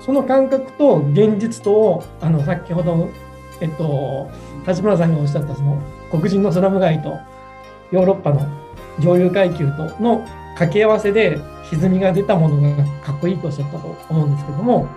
[0.00, 3.08] その感覚と現実とを、あの、先ほど、
[3.60, 4.28] えっと、
[4.68, 7.16] 立花さんがおっしゃった、その、黒人のスラム街と
[7.90, 8.46] ヨーロッパの
[9.00, 11.38] 上流階級との掛け合わせで
[11.70, 14.88] 歪みが出たものがかっこいいとおっしゃったと思うんですけども、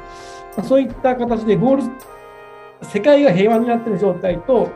[0.63, 1.84] そういった形でゴール、
[2.84, 4.69] 世界が平和になってる状態と、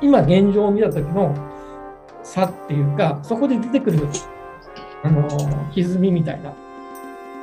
[0.00, 1.34] 今現状を見た時の
[2.22, 4.06] 差っていうか、そこで出てくる、
[5.02, 5.28] あの、
[5.72, 6.52] 歪みみたいな、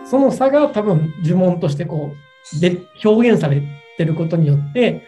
[0.06, 3.62] その差が多分呪文としてこう、で、表現され
[3.98, 5.04] てることによって、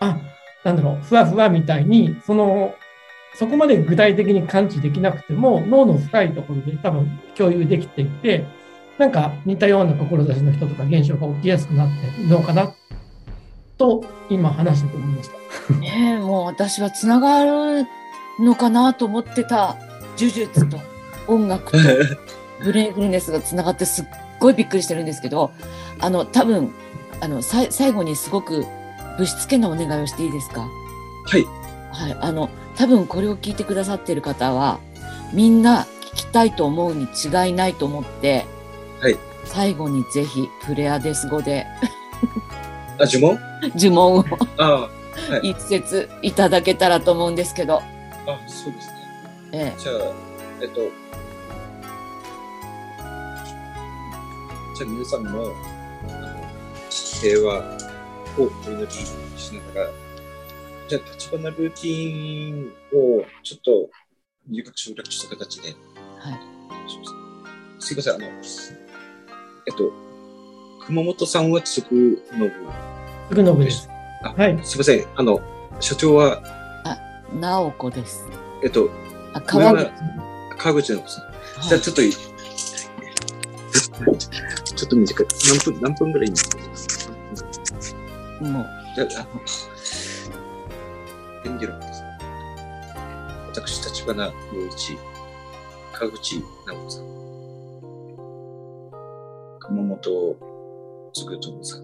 [0.00, 0.18] あ、
[0.64, 2.74] なんだろう、ふわふわみたいに、その、
[3.34, 8.44] そこまで具体的に感知できなくても、脳の深いところで多分共有できていて、
[8.98, 12.74] なんか似たような志の人とか現象が起きやすくなってるのかな
[13.78, 15.74] と今話してて思いました。
[15.74, 17.86] ねえもう私はつながる
[18.40, 19.76] のかなと思ってた
[20.18, 20.78] 呪術と
[21.26, 21.78] 音楽と
[22.64, 24.04] ブレインフルネスがつながってすっ
[24.38, 25.50] ごいびっくりしてるんですけど
[25.98, 26.72] あの多分
[27.20, 28.64] あのさい最後にすごく
[29.18, 30.68] ぶしつけなお願いをしていいですか？
[31.26, 31.44] はい。
[31.92, 34.78] はい、あの多分これを聞いてくださっている方は
[35.34, 38.46] みんな聞きたいと思うに違いないと思って、
[39.00, 39.18] はい。
[39.44, 41.66] 最後にぜひプレアデス語で
[42.98, 43.38] あ、呪文？
[43.74, 44.24] 呪文を
[44.58, 44.88] あ
[45.42, 47.82] 一節いただけたらと思うんですけど、あ、
[48.26, 48.94] あ、そうですね。
[49.52, 49.94] えじゃあ、
[50.62, 50.80] えっと、
[54.76, 55.52] じゃあ皆さんも、
[58.36, 58.92] あの、平和をお祈り
[59.38, 59.90] しながら、
[60.88, 63.90] じゃあ、立花ルーティンをちょっと
[64.48, 65.72] 入学省略した形で、え
[66.18, 66.40] はい、
[67.80, 68.30] すいません、あの、え
[69.72, 69.92] っと、
[70.86, 72.52] 熊本さんはつくのぶ、
[73.28, 73.88] すぐのぶです。
[74.22, 74.58] あはい。
[74.64, 75.40] すいません、あの、
[75.80, 76.42] 所長は、
[77.40, 78.26] 直子です。
[78.62, 78.90] えっと、
[79.32, 79.90] あ、川口。
[80.58, 81.30] 川口のさん、は
[81.64, 81.68] い。
[81.68, 85.26] じゃあちょっといい、 ちょっと短い。
[85.48, 86.61] 何分、何分ぐらいいいんですか？
[88.42, 89.40] もう、じゃあ、あの、
[91.44, 92.02] 演技論です。
[93.48, 94.32] 私、立花陽
[94.70, 94.98] 一、
[95.92, 97.04] 川口直子さん、
[99.60, 100.36] 熊本
[101.12, 101.82] 嗣友さん、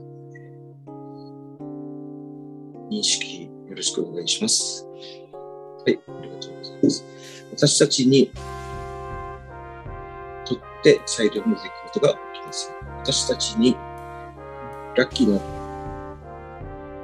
[2.91, 4.85] 認識よろしくお願いします。
[4.85, 4.91] は
[5.89, 7.05] い、ありがとうございます。
[7.53, 8.33] 私たちに
[10.45, 12.73] とって最良の出来事が起きます。
[12.99, 13.77] 私たちに
[14.97, 15.58] ラッキーな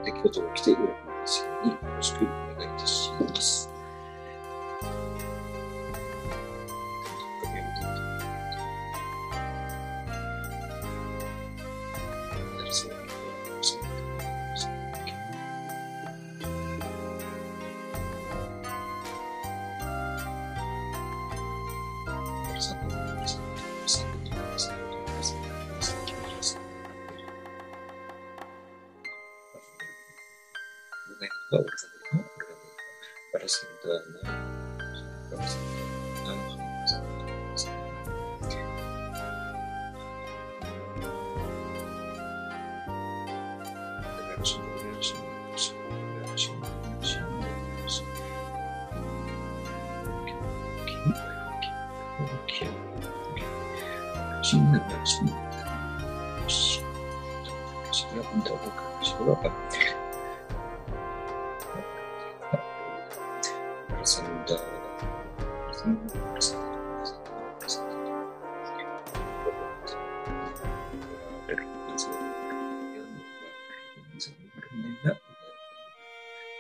[0.05, 2.26] 出来事が起きて喜びますようによろしくお
[2.61, 3.74] 願いいたします。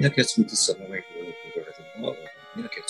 [0.00, 0.94] Jakie cudzy samego
[1.54, 2.16] wygodowało,
[2.56, 2.82] jakie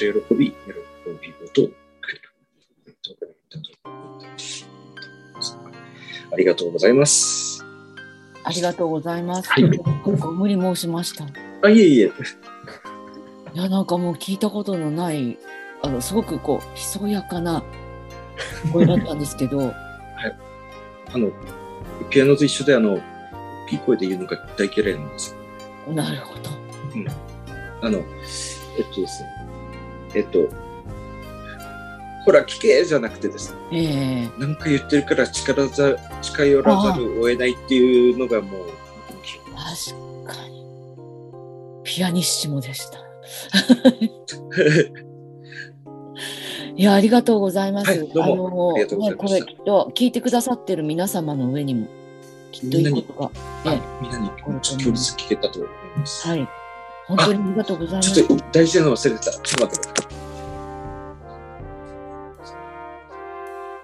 [0.00, 0.54] 喜び喜び、喜
[1.20, 1.70] びごと
[6.32, 7.62] ありがとうございます。
[8.44, 9.50] ありがとうございます。
[9.50, 9.64] はい
[10.18, 11.26] ご無理申しました。
[11.62, 12.12] あ、いえいえ。
[13.52, 15.36] や、なんかもう聞いたことのない、
[15.82, 17.62] あの、すごくこう、ひそやかな
[18.72, 19.74] 声だったんですけど、はい
[21.12, 21.30] あの、
[22.08, 23.00] ピアノと一緒で、あの、大
[23.68, 25.36] きい声で言うのが大嫌いなんです。
[25.88, 26.50] なるほど。
[26.94, 27.06] うん
[27.82, 29.28] あの、えっとですね、
[30.14, 30.48] えっと、
[32.24, 38.62] ほら、聞けじゃなくてですね、ええなんか言ってるから力ざ近寄らざるを得ないっていうのがもう、
[39.54, 39.96] 確
[40.26, 40.64] かに。
[41.84, 42.98] ピアニッシモでした。
[46.76, 47.90] いや、ありがとうございます。
[47.90, 51.88] はいどうものありがとうございましたね、これきっと聞いてくださってる皆様の上にも、
[52.52, 53.30] きっといいことが。
[54.02, 54.28] みんなに
[54.60, 56.28] ちょっと協力聞けたと思います。
[56.28, 56.48] はい。
[57.06, 58.12] 本当にありがとうございます。
[58.12, 59.32] ちょっと大事なの忘れてた。
[59.32, 59.99] ちょっと待って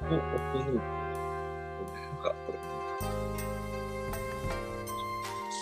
[0.07, 0.41] ください。
[0.55, 0.83] お、お、この、なん
[2.23, 2.59] か、これ。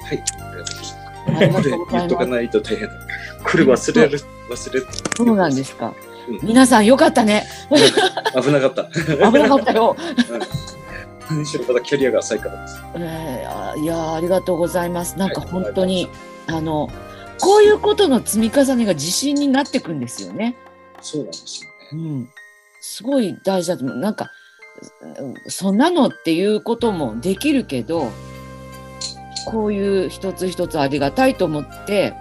[0.07, 1.64] はい、ありがとうございます。
[1.64, 1.90] ありがこます。
[1.92, 2.95] 言っとかないと大変だ。
[3.45, 4.20] これ忘れる、
[4.51, 4.86] 忘れる。
[5.16, 5.95] そうなんですか
[6.28, 6.40] うん。
[6.42, 7.45] 皆さんよかったね。
[8.42, 8.84] 危なかった。
[9.30, 9.97] 危なかったよ。
[11.30, 12.82] 何しろまだキャリアが浅いからです。
[12.97, 15.18] えーいやーありがとうございます。
[15.18, 16.09] なんか本当に、
[16.47, 16.88] あの
[17.40, 20.57] こういうことの積み重ねが自信になっていくんですよね。
[21.01, 21.97] そうなんですよう。
[21.97, 22.28] ん、
[22.87, 23.97] すごい大事だと思う。
[23.97, 24.30] なんか
[25.18, 28.11] うんそんなのっていうこともできるけど、
[29.47, 32.14] こういう一つ一つありがたいと思って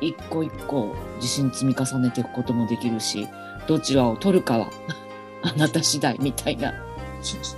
[0.00, 3.28] 一個一個自信積み重ねていくこともできるし、
[3.66, 4.70] どちらを取るかは
[5.42, 6.72] あなた次第みたいな
[7.20, 7.56] そうです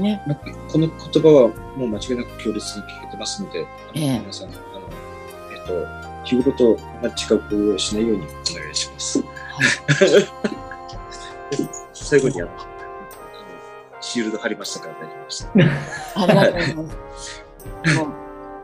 [0.00, 0.20] ね。
[0.26, 0.36] まあ
[0.72, 3.60] この言葉はもう間違いなく強烈に聞けてますので、
[3.94, 4.58] ええ皆さん、あの、
[5.52, 9.22] えっと、日頃と違う行為をしないようにお願いします。
[11.92, 12.50] 最後にあの、
[14.00, 15.48] シールド貼りましたから大丈夫です。
[16.16, 17.44] ありがとうございます。
[17.96, 18.12] もう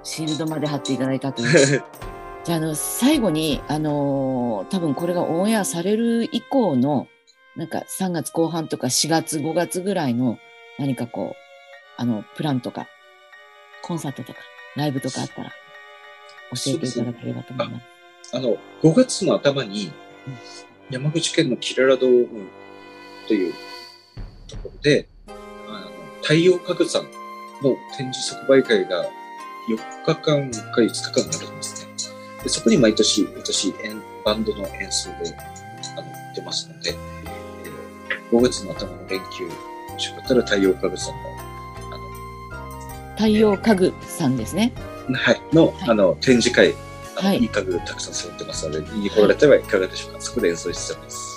[0.02, 1.82] シールドまで貼っていただいたという。
[2.44, 7.06] じゃあ、あの、最後に、あのー多分これがオンエアされる以降の、
[7.56, 10.38] なんか3月後半とか4月、5月ぐらいの
[10.78, 11.36] 何かこう、
[11.96, 12.86] あの、プランとか、
[13.82, 14.40] コンサートとか、
[14.76, 17.80] ライブとかあったら、教えていただければと思いま
[18.22, 18.36] す。
[18.36, 19.92] あの、5月の頭に
[20.26, 20.34] うん、
[20.90, 22.48] 山口県のキララドーム
[23.26, 23.54] という
[24.48, 25.90] ところで、あの
[26.22, 27.02] 太陽家具さん
[27.62, 29.04] の展示即売会が
[29.68, 31.92] 4日間か5日間あるんですね。
[32.42, 35.34] でそこに毎年、私、演バンドの演奏で
[35.96, 37.44] あの出ますので、えー
[38.30, 41.20] 5月の頭の連休、もしよかったら太陽家具さんの、
[43.16, 44.72] 太陽家具さんですね。
[45.06, 46.74] あの、はい、の、はいあの展示会、
[47.16, 50.20] あのはいいい家具たくさん揃ってますので、見に来られてはいかがでしょうか。
[50.20, 51.33] そこで演奏してます。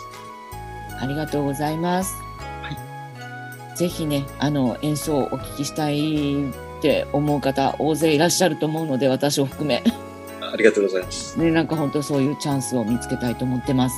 [1.00, 2.28] ありがとうございます。
[3.78, 9.84] ぜひね、あの、演奏をお聞きしたいって思う方、大勢いらっしゃると思うので、私を含め。
[10.42, 11.38] ありがとうございます。
[11.40, 13.96] ね、なんか本当そういうチャンスを見つけたいと思ってます。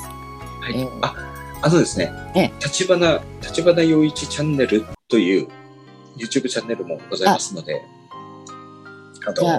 [0.60, 0.78] はい。
[0.78, 1.16] ええあ、
[1.62, 5.48] あのですねええ、立花、立花陽一チャンネルという
[6.18, 7.82] YouTube チャンネルもございますので、あ
[9.14, 9.58] じゃあと、は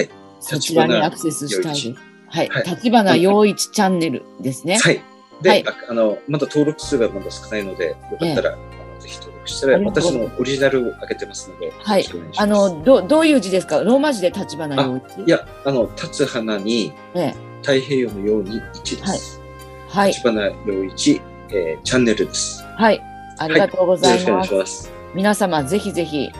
[0.00, 0.08] い。
[0.40, 1.94] そちらにアクセスしたいです。
[2.28, 2.48] はい。
[2.48, 4.78] はい立花陽一チャンネルですね。
[4.78, 5.02] はい。
[5.42, 12.04] で、はいああの、まだ登録数がまだ少ないので、よかったら、あのぜひ登録したら、私のオリジナルを上げてますので、はい。
[12.38, 13.80] あの、ど、どういう字ですか？
[13.80, 17.34] ローマ字で立花陽一いや、あの、立つ花に、ええ。
[17.62, 19.40] 太平洋のように一です。
[19.88, 20.08] はい。
[20.08, 21.20] 立花陽一、
[21.50, 22.62] えーチャンネルです。
[22.76, 23.02] はい。
[23.38, 24.28] ありがとうございます。
[24.28, 24.86] よろしくお願いします。
[24.88, 26.30] よ皆様、ぜひぜひ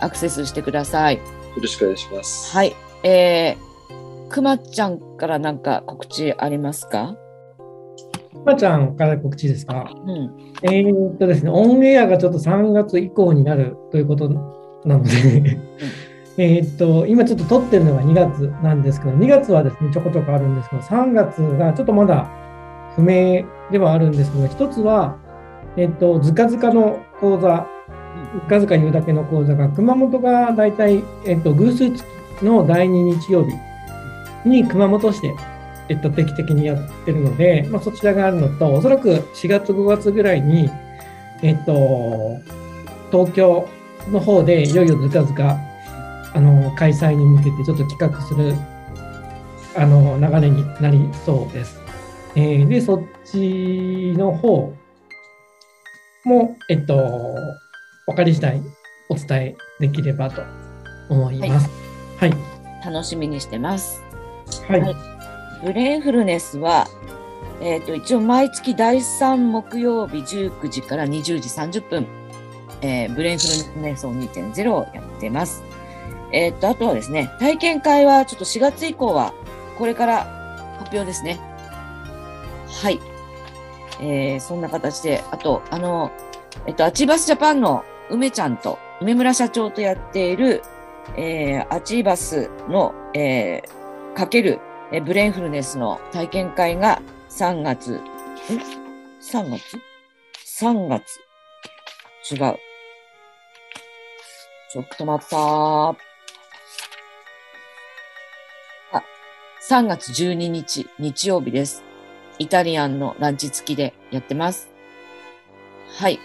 [0.00, 1.20] アクセスしてください。
[1.60, 2.54] ろしくお願いします。
[2.54, 2.74] はい。
[3.02, 7.16] えー、くまちゃんからなんか告知ありますか？
[8.46, 9.90] まちゃんから告知ですか？
[10.06, 10.52] うん。
[10.62, 14.28] えーっとですね、オンエアがちょっと3月以降になるということ
[14.84, 15.58] なので
[16.38, 22.30] えーっと、今ちょっと撮ってるのが2月なんですけど、2月はですね、ちょこちょこあるんですけど、3月がちょっとまだ
[22.94, 25.16] 不明ではあるんですけど、一つは、
[25.76, 27.66] えーっと、ずかずかの講座、
[28.42, 32.04] ずかずか言うだけの講座が、熊本が大体、えーっと、偶数月
[32.42, 35.34] の第2日曜日に熊本市で、
[35.88, 40.70] えっと、定期的にやってるので、まあ、そちらがあるのと、おそらく4月、5月ぐらいに、
[41.42, 42.40] えっと、
[43.10, 43.68] 東京
[44.10, 45.58] の方でいよいよずかずか
[46.34, 48.54] あの開催に向けてちょっと企画する
[49.76, 51.80] あの流れになりそうです。
[52.34, 54.74] えーで、そっちの方
[56.24, 57.34] も、えっと、
[58.06, 58.62] 分かり次第
[59.08, 60.42] お伝えできればと
[61.08, 61.70] 思います。
[62.18, 62.34] はい。
[62.84, 64.02] 楽しみにしてます。
[64.68, 64.80] はい。
[64.80, 65.15] はい
[65.66, 66.86] ブレインフルネスは、
[67.60, 72.06] えっ、と、一応毎月第3木曜日19時から20時30分、
[72.82, 75.64] えーブレインフルネス層2.0をやってます。
[76.30, 79.34] えっ、と、あとはですね、体験会はちょっと4月以降は、
[79.76, 81.40] これから発表ですね。
[82.68, 83.00] はい。
[84.00, 86.12] えーそんな形で、あと、あの、
[86.66, 90.62] えっ、と、アチーバスジャパンの梅ちゃんと、梅村社長とやっている、
[91.16, 94.60] えーアチーバスの、えーかける、
[94.92, 98.00] えブレインフルネスの体験会が3月、ん
[99.20, 99.80] ?3 月
[100.60, 101.20] ?3 月。
[102.32, 102.58] 違う。
[104.72, 105.96] ちょっと待ったー。
[108.92, 109.02] あ、
[109.68, 111.82] 3月12日、日曜日です。
[112.38, 114.68] イタリアンのランチ付きでやってます。
[115.98, 116.20] はい。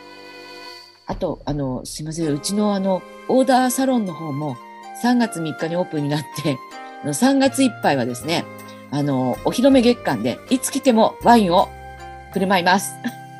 [1.08, 2.32] あと、あの、すいません。
[2.32, 4.56] うちのあの、オーダーサロンの方も
[5.04, 6.58] 3月3日にオープンになって、
[7.04, 8.46] 3月いっぱいはですね、
[8.92, 11.70] あの、お披露目月間で、いつ来てもワインを
[12.34, 12.94] 振る舞います。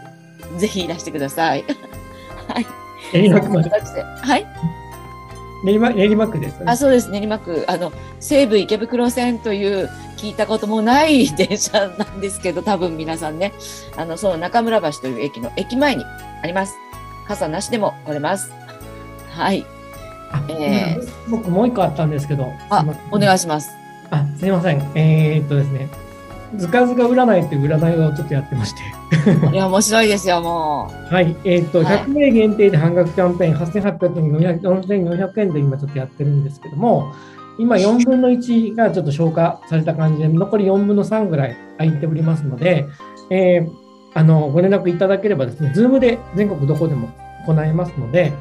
[0.58, 1.64] ぜひいらしてください。
[2.48, 2.66] はい。
[3.14, 3.70] 練馬区まで。
[3.70, 4.48] はい。
[5.64, 6.66] 練馬練馬区です、ね。
[6.66, 7.10] あ、そうです。
[7.12, 13.54] 練馬区、あの、西武池袋線という聞いたこともない 電車なんですけど、多分皆さんね、
[13.96, 16.06] あの、その中村橋という駅の駅前に
[16.44, 16.76] あります。
[17.28, 18.52] 傘なしでも来れます。
[19.30, 19.66] はい。
[20.32, 20.98] あえ
[21.30, 22.48] 僕もう一個あったんですけど。
[22.70, 23.70] あお願いします。
[24.10, 24.82] あ、すいません。
[24.96, 25.90] えーっとですね。
[26.58, 28.82] ずかずか占いっていう占いをちょっとやってまして。
[29.54, 31.36] いや、面白いですよ、もはい。
[31.46, 37.14] えーっと、はい100名限定で半額キャンペーン、8800円、400 4400円で今ちょっとやってるんですけども、
[37.58, 42.86] 今4分の1がちょっと消化された感じで、残り4分の3ぐらい空いておりますので、
[43.30, 43.82] えー
[44.14, 47.10] あの、ご連絡いただければですね、ズームで全国どこでも
[47.48, 48.34] 行えますので、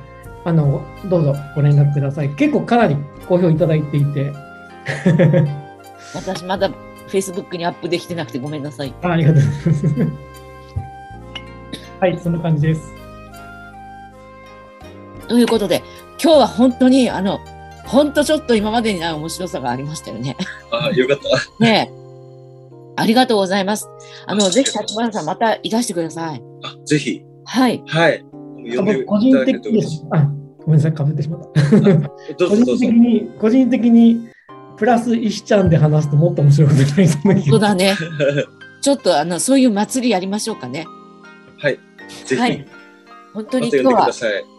[0.45, 2.35] あの、どうぞご連絡ください。
[2.37, 2.97] 結構かなり
[3.27, 4.35] 好評いただいていて、う。
[6.15, 6.71] 私まだ
[7.09, 8.95] Facebook にアップできてなくてごめんなさい。
[9.03, 10.31] あありがとうございます。
[12.01, 13.01] はい、そんな感じです。
[15.29, 15.83] ということで、
[16.23, 17.39] 今日は本当に、あの、
[17.87, 20.37] 本当ちょっと今までにない面白さがありましたよね。
[20.71, 21.25] あよかった。
[21.65, 22.01] ねえ。
[22.97, 23.89] ありがとうございます。
[24.27, 26.43] あの、ぜひ、立花さん、またいらしてください。
[26.63, 27.83] あぜひ、はい。
[27.87, 28.25] はい。
[29.07, 29.83] 個人的に。
[30.11, 32.49] あ、ごめんなさい、かぶってしまった。
[32.49, 32.89] 個人的。
[32.91, 34.29] に、個人的に、
[34.77, 37.95] プラス石ちゃんで話すともっと面白いことになりそうだね。
[38.83, 40.87] ちょっと、あの、そういう祭りやりましょうかね。
[41.59, 41.79] はい。
[42.25, 42.67] ぜひ、はい
[43.33, 44.11] 本当に今日は。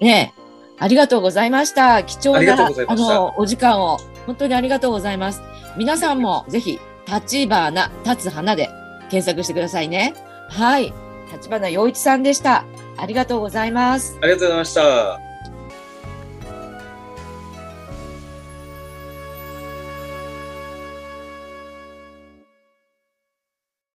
[0.01, 0.41] ねえ、
[0.79, 2.03] ありがとうございました。
[2.03, 5.41] 貴重なあのお時間を本当にありがとうございます。
[5.77, 8.69] 皆さんもぜひ立花立つ花で
[9.09, 10.13] 検索してくださいね。
[10.49, 10.93] はい、
[11.33, 12.65] 立花陽一さんでした。
[12.97, 14.17] ありがとうございます。
[14.21, 15.30] ありがとうございました。